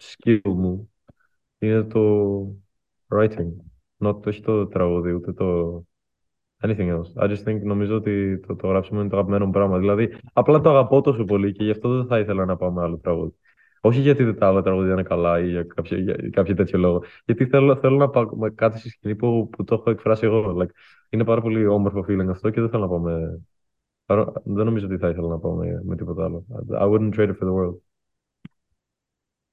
skill 0.01 0.39
μου 0.43 0.91
είναι 1.57 1.83
το 1.83 2.37
writing. 3.07 3.51
Not, 3.99 4.25
όχι 4.25 4.41
το 4.41 4.67
τραγούδι, 4.67 5.11
ούτε 5.11 5.33
το 5.33 5.83
anything 6.61 6.89
else; 6.89 7.23
I 7.23 7.27
just 7.29 7.43
think, 7.47 7.61
νομίζω 7.61 7.95
ότι 7.95 8.39
το, 8.39 8.55
το 8.55 8.67
γράψιμο 8.67 8.99
είναι 8.99 9.09
το 9.09 9.15
αγαπημένο 9.15 9.45
μου 9.45 9.51
πράγμα. 9.51 9.77
Δηλαδή, 9.79 10.17
απλά 10.33 10.61
το 10.61 10.69
αγαπώ 10.69 11.01
τόσο 11.01 11.23
πολύ 11.23 11.51
και 11.51 11.63
γι' 11.63 11.71
αυτό 11.71 11.97
δεν 11.97 12.07
θα 12.07 12.19
ήθελα 12.19 12.45
να 12.45 12.57
πάω 12.57 12.71
με 12.71 12.81
άλλο 12.81 12.97
τραγούδι. 12.97 13.33
Όχι 13.81 13.99
γιατί 13.99 14.23
δεν 14.23 14.37
τα 14.37 14.47
άλλα 14.47 14.61
τραγούδια 14.61 14.91
είναι 14.91 15.03
καλά 15.03 15.39
ή 15.39 15.49
για 15.49 15.63
κάποιο, 15.63 15.97
για 15.97 16.15
κάποιο 16.31 16.55
τέτοιο 16.55 16.79
λόγο. 16.79 17.03
Γιατί 17.25 17.45
θέλω, 17.45 17.75
θέλω 17.75 17.97
να 17.97 18.09
πάω 18.09 18.35
με 18.35 18.49
κάτι 18.49 18.79
στη 18.79 18.89
σκηνή 18.89 19.15
που, 19.15 19.49
που 19.51 19.63
το 19.63 19.75
έχω 19.75 19.89
εκφράσει 19.89 20.25
εγώ. 20.25 20.57
Like, 20.61 20.69
είναι 21.09 21.23
πάρα 21.23 21.41
πολύ 21.41 21.67
όμορφο 21.67 22.05
feeling 22.07 22.27
αυτό 22.29 22.49
και 22.49 22.61
δεν 22.61 22.69
θέλω 22.69 22.83
να 22.83 22.89
πάω 22.89 22.99
με. 22.99 23.41
I 24.05 24.19
don't- 24.19 24.33
Δεν 24.43 24.65
νομίζω 24.65 24.85
ότι 24.85 24.97
θα 24.97 25.09
ήθελα 25.09 25.27
να 25.27 25.39
πάω 25.39 25.53
με, 25.55 25.81
με 25.85 25.95
τίποτα 25.95 26.23
άλλο. 26.23 26.45
I 26.71 26.83
wouldn't 26.83 27.13
trade 27.15 27.29
it 27.29 27.37
for 27.39 27.47
the 27.47 27.53
world. 27.53 27.75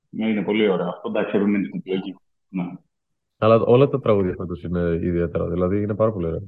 Ναι, 0.09 0.29
είναι 0.29 0.43
πολύ 0.43 0.69
ωραίο. 0.69 0.89
Αυτό 0.89 1.09
εντάξει, 1.09 1.37
επιμένει 1.37 1.65
στην 1.65 1.79
επιλογή. 1.79 2.15
Ναι. 2.49 2.73
Αλλά 3.39 3.61
όλα 3.61 3.89
τα 3.89 4.01
τραγούδια 4.01 4.35
φέτος 4.39 4.63
είναι 4.63 4.99
ιδιαίτερα. 5.03 5.49
Δηλαδή 5.49 5.83
είναι 5.83 5.95
πάρα 5.95 6.13
πολύ 6.13 6.27
ωραία. 6.27 6.43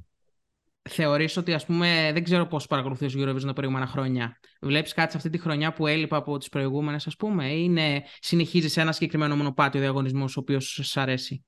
Θεωρείς 0.89 1.37
ότι, 1.37 1.53
ας 1.53 1.67
πούμε, 1.67 2.11
δεν 2.13 2.25
ξέρω 2.25 2.47
πώς 2.47 2.67
παρακολουθείς 2.67 3.13
το 3.13 3.23
Eurovision 3.23 3.45
τα 3.47 3.53
προηγούμενα 3.53 3.87
χρόνια. 3.87 4.39
Βλέπεις 4.61 4.95
κάτι 4.95 5.11
σε 5.11 5.17
αυτή 5.17 5.31
τη 5.31 5.39
χρονιά 5.39 5.73
που 5.73 5.87
έλειπα 5.87 6.17
από 6.17 6.39
τις 6.39 6.49
προηγούμενες, 6.49 7.07
ας 7.07 7.17
πούμε, 7.17 7.47
ή 7.53 7.61
είναι, 7.65 8.03
συνεχίζεις 8.19 8.73
σε 8.73 8.81
ένα 8.81 8.93
συγκεκριμένο 8.93 9.37
μονοπάτι 9.37 9.79
ο 9.79 9.81
διαγωνισμός 9.81 10.37
ο 10.37 10.41
οποίος 10.41 10.81
σ' 10.83 10.97
αρέσει; 10.97 11.45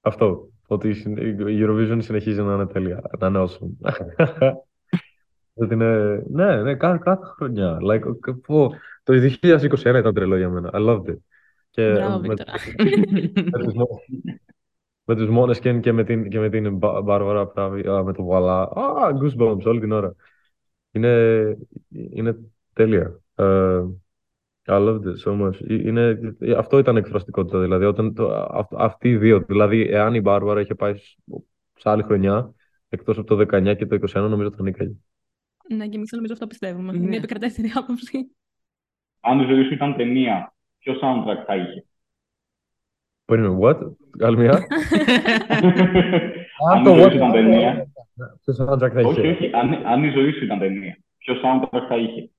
Αυτό. 0.00 0.48
Ότι 0.66 0.88
η 0.88 0.92
συν- 0.92 1.18
η 1.18 1.36
Eurovision 1.62 1.98
συνεχίζει 2.00 2.42
να 2.42 2.54
είναι 2.54 2.66
τέλεια. 2.66 3.00
Να 3.18 3.26
είναι 3.26 3.44
awesome. 3.44 3.90
Ότι 5.58 5.74
είναι... 5.74 6.22
Ναι, 6.30 6.62
ναι, 6.62 6.74
κάθε, 6.74 6.98
κάθε 7.02 7.24
χρονιά. 7.24 7.78
Like, 7.90 8.02
οκ, 8.04 8.30
πω, 8.30 8.70
το 9.02 9.12
2021 9.40 9.76
ήταν 9.84 10.14
τρελό 10.14 10.36
για 10.36 10.48
μένα. 10.48 10.70
I 10.72 10.78
loved 10.88 11.08
it. 11.08 11.16
Και 11.70 11.90
Μπράβο, 11.90 12.18
με, 12.18 12.26
Βίκτορα. 12.28 12.52
με 15.06 15.14
τους, 15.16 15.28
Mo- 15.30 15.46
με 15.46 15.46
τους 15.46 15.58
Måneskin 15.58 15.80
και 15.80 15.92
με 15.92 16.04
την, 16.04 16.28
και 16.28 16.38
με 16.38 16.48
την 16.48 16.76
Μπα- 16.76 17.02
Μπάρβαρα 17.02 17.46
Πράβη, 17.46 17.88
α, 17.88 18.02
με 18.02 18.12
το 18.12 18.22
Voilà. 18.22 18.62
Α, 18.62 19.10
goosebumps 19.22 19.62
όλη 19.64 19.80
την 19.80 19.92
ώρα. 19.92 20.14
Είναι, 20.90 21.08
είναι 21.90 22.36
τέλεια. 22.72 23.20
Ε, 23.34 23.80
I 24.68 24.78
loved 24.78 25.02
it 25.04 25.16
so 25.24 25.40
much. 25.42 25.70
Ε, 25.70 25.74
Είναι, 25.74 26.18
αυτό 26.56 26.78
ήταν 26.78 26.96
εκφραστικότητα, 26.96 27.60
δηλαδή, 27.60 27.84
όταν 27.84 28.14
το, 28.14 28.48
αυ- 28.50 28.74
αυτοί 28.76 29.08
οι 29.08 29.16
δύο, 29.16 29.40
δηλαδή, 29.40 29.88
εάν 29.88 30.14
η 30.14 30.20
Μπάρβαρα 30.20 30.60
είχε 30.60 30.74
πάει 30.74 30.96
σ- 30.96 31.18
σε 31.74 31.90
άλλη 31.90 32.02
χρονιά, 32.02 32.54
εκτός 32.88 33.18
από 33.18 33.26
το 33.26 33.36
19 33.36 33.74
και 33.76 33.86
το 33.86 33.94
21, 33.94 34.28
νομίζω 34.28 34.50
θα 34.50 34.62
νίκαγε. 34.62 34.92
Ναι, 35.68 35.88
και 35.88 35.96
εμείς 35.96 36.10
νομίζω 36.12 36.32
αυτό 36.32 36.46
πιστεύουμε. 36.46 36.92
Ναι. 36.92 36.98
Είναι 36.98 37.14
η 37.14 37.18
επικρατέστερη 37.18 37.70
άποψη. 37.74 38.36
Αν 39.20 39.40
η 39.40 39.44
ζωή 39.44 39.64
σου 39.64 39.72
ήταν 39.74 39.96
ταινία, 39.96 40.54
ποιο 40.78 40.92
soundtrack 40.92 41.44
θα 41.46 41.56
είχε; 41.56 41.84
Περίμενε, 43.26 43.56
what? 43.62 43.78
Άλλη 44.20 44.36
μια; 44.36 44.66
αν 46.72 46.82
το 46.84 46.90
η 46.90 46.94
ζωή 46.94 47.04
what- 47.04 47.10
σου 47.10 47.16
ήταν 47.16 47.32
ταινία. 47.32 47.86
Ποιο 48.44 48.54
soundtrack 48.66 48.90
θα 48.92 49.00
όχι, 49.08 49.20
είχε; 49.20 49.28
όχι. 49.30 49.50
Αν, 49.54 49.86
αν 49.86 50.04
η 50.04 50.10
ζωή 50.10 50.32
σου 50.32 50.44
ήταν 50.44 50.58
ταινία. 50.58 50.98
Ποιο 51.18 51.34
soundtrack 51.34 51.80
θα 51.88 51.96
είχε; 51.96 52.30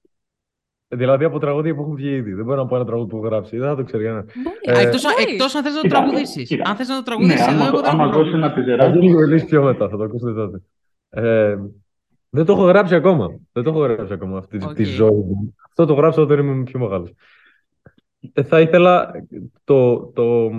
Δηλαδή 0.87 1.23
από 1.25 1.39
τραγούδια 1.39 1.75
που 1.75 1.81
έχουν 1.81 1.95
βγει 1.95 2.09
ήδη. 2.09 2.33
Δεν 2.33 2.45
μπορώ 2.45 2.61
να 2.61 2.67
πω 2.67 2.75
ένα 2.75 2.85
τραγούδι 2.85 3.09
που 3.09 3.17
έχω 3.17 3.25
γράψει. 3.27 3.57
Δεν 3.57 3.67
θα 3.67 3.75
το 3.75 3.83
ξέρω 3.83 4.03
κανένας. 4.03 4.25
Μπορεί. 4.43 4.79
Ε, 4.79 4.81
Εκτός, 4.85 5.03
Μπορεί. 5.03 5.31
εκτός 5.31 5.55
αν 5.55 5.63
θες 5.63 5.73
να 5.73 5.81
το 5.81 5.87
Κοίτα, 5.87 5.99
τραγουδήσεις. 5.99 6.47
κοίτα. 6.47 6.69
Αν 6.69 6.75
θες 6.75 6.87
να 6.87 6.93
το 6.93 6.99
Ναι, 6.99 7.05
τραγουδήσεις 7.05 7.47
εδώ, 7.47 7.55
άμα, 7.55 7.65
εγώ 7.67 7.81
δεν 7.81 7.89
άμα 7.91 8.03
έχω 8.03 8.11
δώσει 8.11 8.29
πρόβλημα. 8.29 8.45
ένα 8.45 8.55
Θα 8.55 8.59
teaser 8.61 8.83
άκι. 8.83 8.97
γίνει 8.99 9.15
release 9.23 9.45
πιο 9.45 9.63
μετά, 9.63 9.89
θα 9.89 9.97
το 9.97 10.03
ακούσετε 10.03 10.33
τότε. 10.33 10.61
Ε, 11.09 11.55
δεν 12.29 12.45
το 12.45 12.51
έχω 12.53 12.63
γράψει 12.63 12.95
ακόμα. 12.95 13.27
Δεν 13.51 13.63
το 13.63 13.69
έχω 13.69 13.79
γράψει 13.79 14.13
ακόμα 14.13 14.37
αυτή 14.37 14.57
Οκ. 14.63 14.73
τη 14.73 14.83
ζωή 14.83 15.09
μου. 15.09 15.55
Αυτό 15.69 15.85
το 15.85 15.93
γράψα 15.93 16.21
όταν 16.21 16.39
ήμουν 16.39 16.63
πιο 16.63 16.79
μεγάλος. 16.79 17.11
Ε, 18.33 18.43
θα 18.43 18.61
ήθελα 18.61 19.11
το, 19.63 20.05
το 20.15 20.49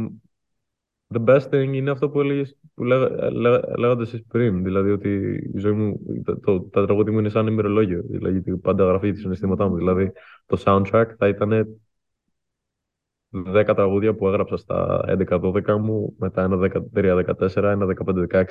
the 1.14 1.24
best 1.24 1.48
thing 1.50 1.74
είναι 1.74 1.90
αυτό 1.90 2.10
που, 2.10 2.20
έλεγες, 2.20 2.56
που 2.74 2.84
λέγα, 2.84 3.30
λέγα, 3.30 3.60
λέγατε 3.78 4.02
εσείς 4.02 4.24
πριν. 4.28 4.62
Δηλαδή 4.62 4.90
ότι 4.90 5.08
η 5.54 5.58
ζωή 5.58 5.72
μου, 5.72 5.98
το, 6.24 6.40
το, 6.40 6.60
τα 6.60 6.84
τραγούδια 6.84 7.12
μου 7.12 7.18
είναι 7.18 7.28
σαν 7.28 7.46
ημερολόγιο. 7.46 8.02
Δηλαδή 8.08 8.32
γιατί 8.32 8.56
πάντα 8.56 8.84
γράφει 8.84 9.12
τα 9.12 9.20
συναισθήματά 9.20 9.68
μου. 9.68 9.76
Δηλαδή 9.76 10.12
το 10.46 10.62
soundtrack 10.64 11.06
θα 11.18 11.28
ήταν 11.28 11.80
10 13.30 13.72
τραγούδια 13.74 14.14
που 14.14 14.28
έγραψα 14.28 14.56
στα 14.56 15.04
11-12 15.28 15.78
μου, 15.80 16.14
μετά 16.18 16.42
ένα 16.42 16.70
13-14, 16.94 17.62
ένα 17.62 17.86
15-16, 18.06 18.44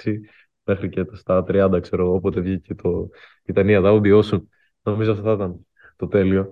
μέχρι 0.64 0.90
και 0.90 1.06
στα 1.12 1.44
30, 1.48 1.80
ξέρω 1.82 2.04
εγώ, 2.04 2.14
όποτε 2.14 2.40
βγήκε 2.40 2.76
το, 2.76 3.10
η 3.46 3.54
ταινία 3.54 3.82
That 3.84 4.02
Would 4.02 4.02
Be 4.02 4.22
Awesome. 4.22 4.42
Νομίζω 4.82 5.12
αυτό 5.12 5.24
θα 5.24 5.32
ήταν 5.32 5.66
το 5.96 6.08
τέλειο. 6.08 6.50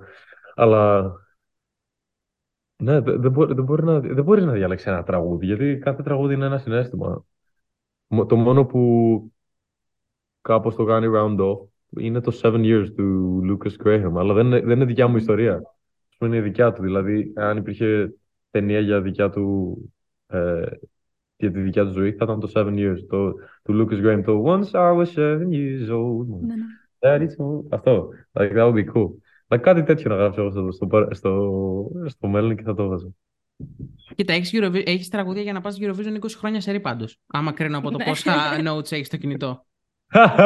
Αλλά 0.56 1.12
ναι, 2.77 2.99
δεν 2.99 3.21
δεν 3.21 3.31
μπορεί, 3.31 3.53
δεν 3.53 3.63
μπορεί 3.63 3.83
να, 3.83 3.99
δεν 3.99 4.23
μπορείς 4.23 4.45
να 4.45 4.51
διαλέξεις 4.51 4.88
ένα 4.88 5.03
τραγούδι, 5.03 5.45
γιατί 5.45 5.77
κάθε 5.77 6.03
τραγούδι 6.03 6.33
είναι 6.33 6.45
ένα 6.45 6.57
συνέστημα. 6.57 7.25
Μο- 8.07 8.25
Το 8.25 8.35
μόνο 8.35 8.65
που 8.65 8.81
κάπως 10.41 10.75
το 10.75 10.85
κάνει 10.85 11.07
round 11.15 11.39
off 11.39 11.57
είναι 11.99 12.19
το 12.21 12.39
Seven 12.41 12.61
Years 12.61 12.88
του 12.95 13.41
Lucas 13.43 13.85
Graham, 13.85 14.11
αλλά 14.15 14.33
δεν 14.33 14.45
είναι, 14.45 14.59
δεν 14.59 14.75
είναι 14.75 14.85
δικιά 14.85 15.07
μου 15.07 15.17
ιστορία. 15.17 15.55
Ας 16.09 16.15
πούμε, 16.17 16.29
είναι 16.29 16.45
η 16.45 16.49
δικιά 16.49 16.73
του. 16.73 16.81
Δηλαδή, 16.81 17.33
αν 17.35 17.57
υπήρχε 17.57 18.13
ταινία 18.51 18.79
για 18.79 19.01
δικιά 19.01 19.29
του 19.29 19.77
ε, 20.27 20.63
για 21.38 21.51
τη 21.51 21.61
δικιά 21.61 21.85
του 21.85 21.91
ζωή, 21.91 22.11
θα 22.11 22.23
ήταν 22.23 22.39
το 22.39 22.51
Seven 22.53 22.73
Years, 22.73 23.05
το, 23.09 23.33
του 23.63 23.88
Lucas 23.89 24.05
Graham, 24.05 24.21
το 24.25 24.43
Once 24.45 24.71
I 24.71 24.97
was 24.97 25.05
seven 25.05 25.49
years 25.49 25.89
old. 25.89 26.27
Ναι, 26.27 26.53
ναι. 26.55 26.65
Daddy 26.99 27.27
told... 27.38 27.65
Αυτό. 27.69 28.09
Like, 28.33 28.53
that 28.53 28.73
would 28.73 28.75
be 28.75 28.93
cool. 28.93 29.09
Like, 29.47 29.60
κάτι 29.62 29.84
τέτοιο 29.84 30.10
να 30.10 30.15
γράψω 30.15 30.41
εγώ 30.41 30.51
στο, 30.51 30.71
στο, 30.71 30.88
παρα- 30.88 31.13
στο, 31.13 31.51
στο 32.05 32.27
μέλλον 32.27 32.55
και 32.55 32.63
θα 32.63 32.73
το 32.75 32.84
έβαζα. 32.84 33.08
Κοίτα, 34.15 34.34
έχεις, 34.34 34.51
Eurovi- 34.53 34.88
έχεις 34.88 35.10
τραγουδία 35.10 35.41
για 35.41 35.53
να 35.53 35.62
πας 35.62 35.77
Eurovision 35.79 36.19
20 36.19 36.29
χρόνια 36.38 36.62
σε 36.62 36.71
ρί 36.71 36.79
πάντως. 36.79 37.19
Άμα 37.27 37.51
κρίνω 37.51 37.77
από 37.77 37.91
το 37.91 37.97
Ναι. 37.97 38.03
πόσα 38.05 38.34
notes 38.67 38.91
έχεις 38.91 39.08
στο 39.08 39.17
κινητό. 39.17 39.65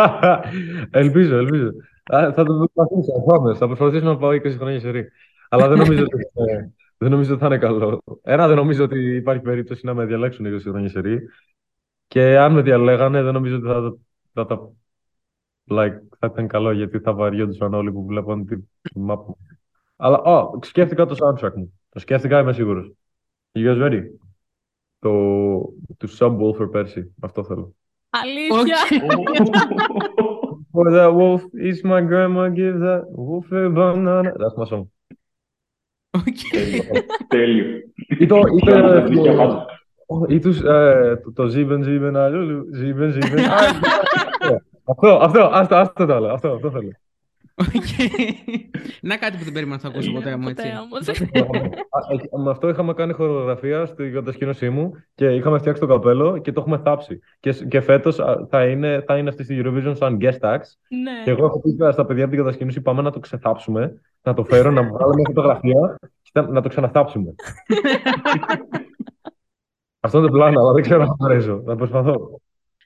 ελπίζω, 0.92 1.36
ελπίζω. 1.38 1.68
Α, 2.14 2.34
θα 2.36 2.44
το 2.44 2.54
προσπαθήσω, 2.58 3.12
θα 3.14 3.22
πάμε. 3.26 3.56
Θα 3.56 3.66
προσπαθήσω 3.68 4.06
να 4.06 4.18
πάω 4.18 4.32
20 4.32 4.56
χρόνια 4.58 4.80
σε 4.80 4.90
ρί. 4.90 5.06
Αλλά 5.50 5.68
δεν 5.68 5.78
νομίζω, 5.78 6.02
ότι, 6.04 6.18
ε, 6.52 6.70
δεν 6.98 7.12
νομίζω 7.12 7.32
ότι 7.32 7.42
θα 7.42 7.48
είναι 7.48 7.58
καλό. 7.58 8.04
Ένα, 8.24 8.48
δεν 8.48 8.56
νομίζω 8.56 8.84
ότι 8.84 9.16
υπάρχει 9.16 9.42
περίπτωση 9.42 9.86
να 9.86 9.94
με 9.94 10.06
διαλέξουν 10.06 10.46
20 10.46 10.60
χρόνια 10.70 10.90
σε 10.90 11.00
ρί. 11.00 11.20
Και 12.08 12.38
αν 12.38 12.54
με 12.54 12.62
διαλέγανε, 12.62 13.22
δεν 13.24 13.34
νομίζω 13.34 13.56
ότι 13.56 13.66
θα, 13.66 13.98
θα, 14.34 14.46
τα 14.46 14.72
like, 15.72 16.00
θα 16.20 16.28
ήταν 16.32 16.48
καλό 16.48 16.72
γιατί 16.72 17.00
θα 17.00 17.14
βαριόντουσαν 17.14 17.74
όλοι 17.74 17.92
που 17.92 18.06
βλέπουν 18.06 18.46
τη 18.46 18.56
τη 18.58 19.00
map 19.08 19.18
μου. 19.28 19.38
Αλλά, 19.96 20.22
oh, 20.26 20.66
σκέφτηκα 20.66 21.06
το 21.06 21.16
soundtrack 21.20 21.54
μου. 21.56 21.80
Το 21.90 22.00
σκέφτηκα, 22.00 22.40
είμαι 22.40 22.54
σίγουρος. 22.54 22.94
You 23.52 23.60
guys 23.60 23.82
ready? 23.88 24.02
Το, 25.00 25.12
του 25.98 26.10
Subwoolfer 26.18 26.72
πέρσι. 26.72 27.16
Αυτό 27.22 27.44
θέλω. 27.44 27.76
Αλήθεια. 28.10 28.78
Before 30.72 30.92
that 30.92 31.12
wolf 31.20 31.42
eats 31.66 31.82
my 31.84 32.02
grandma, 32.10 32.44
give 32.60 32.78
that 32.80 33.04
wolf 33.28 33.52
a 33.52 33.70
banana. 33.70 34.32
That's 34.42 34.56
my 34.58 34.66
song. 34.70 34.84
Οκ. 36.10 36.42
Τέλειο. 37.28 37.66
Ή 38.20 38.26
το, 38.26 38.38
ή 38.38 38.66
το, 38.66 38.78
Ήταν 38.78 39.08
δίκαια 39.08 39.36
πάντως. 39.36 39.66
ή 40.28 40.40
τους, 40.40 40.62
ε, 40.62 41.22
το, 41.24 41.32
το 41.34 41.44
Sieben, 41.56 41.84
Sieben, 41.86 42.14
ai 42.16 42.27
lyu 42.27 42.43
lyu, 42.43 42.66
Sieben, 42.82 43.14
Sieben. 43.14 43.40
Α, 43.40 43.58
Αυτό, 44.90 45.08
αυτό, 45.22 45.42
αυτό, 45.54 45.76
αυτό 45.76 46.06
το 46.06 46.14
άλλο, 46.16 46.28
αυτό, 46.28 46.50
αυτό 46.52 46.72
θέλω. 46.72 46.92
Οκ. 47.62 47.68
Να 49.02 49.18
κάτι 49.18 49.38
που 49.38 49.44
δεν 49.44 49.54
περίμενα 49.54 49.76
να 49.76 49.82
θα 49.82 49.88
ακούσω 49.88 50.12
ποτέ 50.12 50.36
μου, 50.36 50.48
έτσι. 50.50 50.64
Ποτέ 50.68 50.78
όμως. 50.80 51.08
Α, 51.90 52.14
ε, 52.38 52.44
Με 52.44 52.50
αυτό 52.50 52.70
είχαμε 52.70 52.94
κάνει 52.94 53.14
χορογραφία 53.14 53.86
στη 53.86 54.10
κατασκήνωσή 54.12 54.70
μου 54.70 54.92
και 55.16 55.26
είχαμε 55.26 55.58
φτιάξει 55.58 55.82
το 55.82 55.88
καπέλο 55.88 56.38
και 56.38 56.52
το 56.52 56.60
έχουμε 56.62 56.78
θάψει. 56.84 57.20
Και, 57.40 57.52
σ- 57.52 57.68
και 57.68 57.82
φέτος 57.82 58.20
α, 58.20 58.46
θα 58.50 58.66
είναι, 58.66 59.04
θα 59.08 59.18
είναι 59.18 59.30
αυτή 59.30 59.44
στη 59.44 59.62
Eurovision 59.64 59.94
σαν 59.96 60.18
guest 60.22 60.40
act. 60.40 60.68
Ναι. 61.04 61.24
Και 61.24 61.30
εγώ 61.30 61.46
έχω 61.46 61.60
πει 61.62 61.78
στα 61.92 62.06
παιδιά 62.06 62.24
από 62.24 62.34
την 62.34 62.44
κατασκήνωση 62.44 62.82
πάμε 62.82 63.02
να 63.02 63.12
το 63.12 63.20
ξεθάψουμε, 63.20 64.02
να 64.24 64.34
το 64.34 64.44
φέρω, 64.44 64.72
να 64.72 64.84
βγάλω 64.84 65.14
μια 65.16 65.26
φωτογραφία 65.28 65.96
και 66.22 66.30
θα- 66.34 66.48
να 66.52 66.62
το 66.62 66.70
ξαναθάψουμε. 66.70 67.36
Αυτό 70.02 70.18
είναι 70.18 70.28
το 70.28 70.34
πλάνο, 70.34 70.60
αλλά 70.60 70.72
δεν 70.74 70.82
ξέρω 70.82 71.02
αν 71.02 71.08
θα 71.20 71.26
αρέσω. 71.26 71.64
Θα 71.66 71.76
προσπαθώ. 71.76 72.40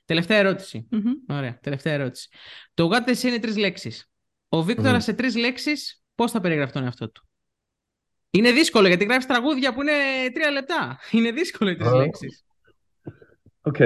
Τελευταία 0.04 0.38
ερώτηση. 0.38 0.88
Μμμ. 0.90 1.12
Ωραία, 1.28 1.58
τελευταία 1.62 1.92
ερώτηση. 1.92 2.28
Το 2.74 2.90
What 2.92 3.08
They 3.08 3.14
Say 3.14 3.22
είναι 3.24 3.38
τρεις 3.38 3.56
λέξεις; 3.56 4.10
Ο 4.48 4.62
Βίκτορα 4.62 4.90
Μμμ. 4.92 4.98
σε 4.98 5.12
τρεις 5.14 5.36
λέξεις 5.36 6.02
πώς 6.14 6.30
θα 6.30 6.40
περιγράφει 6.40 6.72
τον 6.72 6.82
εαυτό 6.84 7.10
του; 7.10 7.28
Είναι 8.30 8.52
δύσκολο 8.52 8.88
γιατί 8.88 9.04
γράφεις 9.04 9.26
τραγούδια 9.26 9.74
που 9.74 9.82
είναι 9.82 9.92
τρία 10.32 10.50
λεπτά. 10.50 10.98
Είναι 11.10 11.30
δύσκολο 11.32 11.70
οι 11.70 11.76
τρεις 11.76 11.88
Α. 11.90 11.96
λέξεις. 11.96 12.44
Οκ. 13.60 13.76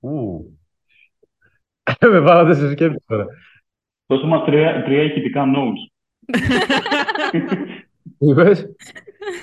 Ου. 0.00 0.58
Με 2.12 2.18
βάλατε 2.20 2.54
σε 2.54 2.70
σκέψη 2.70 3.04
τώρα. 3.06 3.26
Δώσε 4.06 4.26
μας 4.26 4.44
τρία, 4.44 4.82
τρία 4.84 5.02
ηχητικά 5.02 5.44
notes. 5.56 5.90
Τι 8.18 8.26
είπες; 8.28 8.66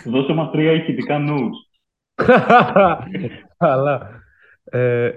Δώσε 0.05 0.33
μας 0.33 0.51
τρία 0.51 0.71
ηχητικά 0.71 1.17
notes. 1.29 1.68
Καλά. 3.57 4.21
Ε, 4.63 5.11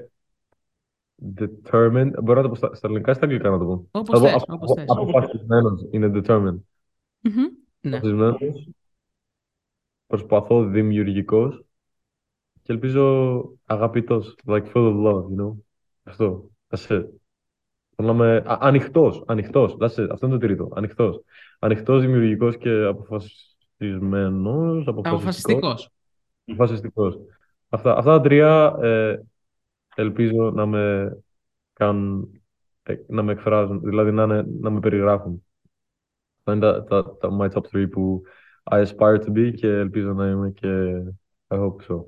determined. 1.39 2.11
Μπορώ 2.23 2.37
να 2.37 2.43
το 2.43 2.49
πω 2.49 2.55
στα, 2.55 2.75
στα 2.75 2.87
ελληνικά 2.89 3.11
ή 3.11 3.15
στα 3.15 3.25
αγγλικά 3.25 3.51
να 3.51 3.59
το 3.59 3.65
πω; 3.65 3.89
Όπως 3.91 4.19
Θα 4.19 4.25
πω 4.25 4.31
θες, 4.31 4.43
απο- 4.43 4.55
όπως 4.55 4.73
θες. 4.75 4.85
Αποφασισμένος 4.89 5.87
είναι 5.91 6.11
determined. 6.15 6.59
Μμμ. 7.21 7.43
Ναι. 7.81 7.97
Αποφασισμένος. 7.97 8.69
Προσπαθώ 10.07 10.65
δημιουργικός. 10.65 11.65
Και 12.63 12.73
ελπίζω 12.73 13.43
αγαπητός. 13.67 14.35
Like 14.47 14.65
full 14.73 14.93
of 14.93 15.03
love, 15.05 15.23
you 15.23 15.45
know. 15.45 15.55
Αυτό. 16.03 16.51
That's 16.69 16.87
it. 16.89 17.05
Θέλω 17.97 18.13
να 18.13 18.25
είμαι 18.25 18.37
α- 18.47 18.59
ανοιχτός. 18.61 19.23
Ανοιχτός. 19.27 19.77
That's 19.81 19.95
it. 20.05 20.09
Αυτό 20.11 20.27
είναι 20.27 20.39
το 20.39 20.47
τρίτο. 20.47 20.69
Ανοιχτός. 20.75 21.23
Ανοιχτός, 21.59 22.01
δημιουργικός 22.01 22.57
και 22.57 22.71
αποφασισμένος. 22.85 24.87
Αποφασιστικός. 24.87 25.13
Αποφασιστικός. 25.13 25.91
Αποφασιστικός. 26.47 27.19
Αυτά, 27.69 27.97
αυτά 27.97 28.11
τα 28.11 28.21
τρία 28.21 28.79
ε, 28.83 29.23
ελπίζω 29.95 30.51
να 30.51 30.67
με 30.67 31.17
κάνουν, 31.73 32.43
ε, 32.83 32.95
να 33.07 33.23
με 33.23 33.33
εκφράζουν, 33.33 33.81
δηλαδή 33.81 34.13
να, 34.13 34.23
είναι, 34.23 34.45
να 34.61 34.71
με 34.71 34.81
περιγράφουν. 34.81 35.45
Αυτά 36.39 36.53
είναι 36.53 36.61
τα, 36.61 36.85
τα, 36.85 37.17
τα 37.17 37.29
my 37.41 37.49
top 37.49 37.63
three 37.73 37.91
που 37.91 38.23
I 38.71 38.85
aspire 38.85 39.19
to 39.25 39.31
be 39.31 39.53
και 39.55 39.69
ελπίζω 39.69 40.13
να 40.13 40.29
είμαι 40.29 40.51
και 40.51 40.69
I 41.49 41.57
hope 41.57 41.77
so. 41.89 42.05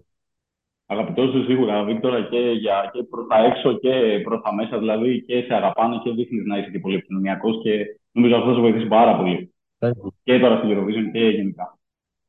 Αγαπητός 0.87 1.31
σου 1.31 1.45
σίγουρα, 1.45 1.85
Βίκτορα, 1.85 2.29
και, 2.29 2.39
για, 2.39 2.91
και 2.93 3.03
προς 3.03 3.27
τα 3.29 3.45
έξω 3.45 3.79
και 3.79 4.21
προς 4.25 4.41
τα 4.43 4.55
μέσα, 4.55 4.79
δηλαδή 4.79 5.25
και 5.25 5.43
σε 5.43 5.55
αγαπάνε 5.55 6.01
και 6.05 6.11
δείχνεις 6.11 6.45
να 6.45 6.59
είσαι 6.59 6.71
και 6.71 6.79
πολύ 6.79 6.95
επικοινωνιακός 6.95 7.63
και 7.63 8.01
νομίζω 8.13 8.37
αυτός 8.37 8.49
θα 8.49 8.55
σε 8.55 8.61
βοηθήσει 8.61 8.87
πάρα 8.87 9.17
πολύ. 9.17 9.55
Thank 9.79 9.89
you. 9.89 10.09
Και 10.23 10.39
τώρα 10.39 10.57
στην 10.57 10.71
Eurovision 10.71 11.11
και 11.13 11.19
γενικά. 11.19 11.79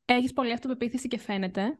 Έχεις 0.05 0.33
πολύ 0.33 0.51
αυτοπεποίθηση 0.51 1.07
και 1.07 1.19
φαίνεται. 1.19 1.77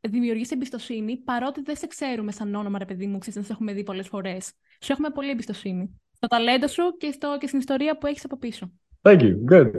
Δημιουργείς 0.00 0.50
εμπιστοσύνη, 0.50 1.16
παρότι 1.16 1.62
δεν 1.62 1.76
σε 1.76 1.86
ξέρουμε 1.86 2.32
σαν 2.32 2.54
όνομα, 2.54 2.78
ρε 2.78 2.84
παιδί 2.84 3.06
μου, 3.06 3.18
ξέρεις, 3.18 3.34
δεν 3.34 3.44
σε 3.44 3.52
έχουμε 3.52 3.72
δει 3.72 3.82
πολλές 3.82 4.08
φορές. 4.08 4.52
Σου 4.80 4.92
έχουμε 4.92 5.10
πολύ 5.10 5.30
εμπιστοσύνη. 5.30 6.00
Στο 6.12 6.26
ταλέντο 6.26 6.66
σου 6.66 6.82
και, 6.98 7.10
στο, 7.10 7.36
και 7.40 7.46
στην 7.46 7.58
ιστορία 7.58 7.98
που 7.98 8.06
έχεις 8.06 8.24
από 8.24 8.38
πίσω. 8.38 8.70
Thank 9.02 9.20
you. 9.20 9.32
Good. 9.52 9.70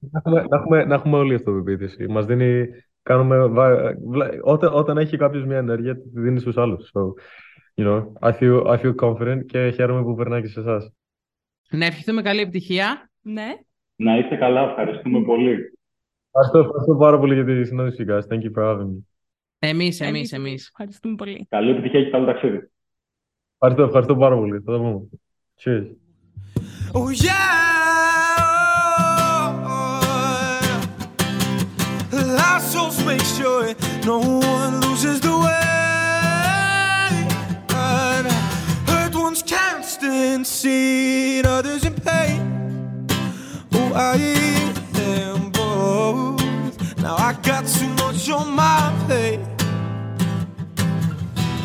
Να 0.00 0.18
έχουμε, 0.18 0.42
να 0.48 0.56
έχουμε, 0.56 0.84
να 0.84 0.94
έχουμε 0.94 1.16
όλη 1.16 1.34
αυτοπεποίθηση. 1.34 2.06
Μας 2.06 2.26
δίνει, 2.26 2.66
κάνουμε, 3.02 3.46
βα- 3.46 3.94
βλέ- 4.06 4.38
όταν, 4.42 4.74
όταν 4.74 4.98
έχει 4.98 5.16
κάποιος 5.16 5.44
μια 5.44 5.56
ενέργεια, 5.56 5.94
τη 5.96 6.08
δίνει 6.12 6.40
στους 6.40 6.56
άλλους. 6.56 6.90
So, 6.94 7.00
you 7.74 7.86
know, 7.86 8.12
I 8.20 8.32
feel, 8.32 8.66
I 8.66 8.78
feel 8.82 8.94
confident 8.94 9.40
και 9.46 9.70
χαίρομαι 9.70 10.02
που 10.02 10.14
περνάει 10.14 10.40
και 10.40 10.48
σε 10.48 10.60
εσάς. 10.60 10.92
Να 11.70 11.86
ευχηθούμε 11.86 12.22
καλή 12.22 12.40
επιτυχία. 12.40 13.10
Ναι. 13.22 13.46
Να 13.96 14.18
είστε 14.18 14.36
καλά, 14.36 14.60
ευχαριστούμε 14.68 15.22
πολύ. 15.24 15.50
Ευχαριστώ, 16.30 16.58
ευχαριστώ 16.58 16.96
πάρα 16.96 17.18
πολύ 17.18 17.34
για 17.34 17.44
τη 17.44 17.64
συνάντηση, 17.64 18.04
guys. 18.08 18.20
Thank 18.20 18.42
you 18.42 18.52
for 18.54 18.62
having 18.62 18.86
me. 18.86 18.98
Εμείς, 19.58 20.00
εμείς, 20.00 20.32
εμείς. 20.32 20.68
Ευχαριστούμε 20.68 21.14
πολύ. 21.14 21.46
Καλή 21.48 21.70
επιτυχία 21.70 22.02
και 22.02 22.10
καλό 22.10 22.26
ταξίδι. 22.26 22.70
Ευχαριστώ, 23.52 23.82
ευχαριστώ 23.82 24.16
πάρα 24.16 24.36
πολύ. 24.36 24.60
Θα 24.60 24.72
τα 24.72 24.78
πούμε. 24.78 25.08
Cheers. 25.64 25.86
Oh 26.92 27.10
yeah! 27.10 27.66
Make 33.12 33.28
sure 33.38 33.62
no 34.04 34.18
one 34.56 34.74
loses 34.84 35.18
the 35.26 35.34
way. 35.44 35.66
Hurt 38.90 39.14
one's 39.14 39.42
others 41.56 41.82
in 41.88 41.94
pain. 41.94 42.40
Oh, 43.72 43.92
I 43.94 44.16
Now 47.06 47.14
I 47.14 47.34
got 47.34 47.64
too 47.68 47.86
much 48.02 48.28
on 48.30 48.56
my 48.56 48.92
plate. 49.06 49.38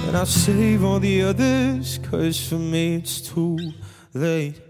And 0.06 0.16
I'll 0.16 0.28
save 0.28 0.84
all 0.84 1.00
the 1.00 1.24
others, 1.24 1.98
cause 2.04 2.48
for 2.48 2.60
me 2.60 2.98
it's 2.98 3.22
too 3.22 3.58
late. 4.14 4.62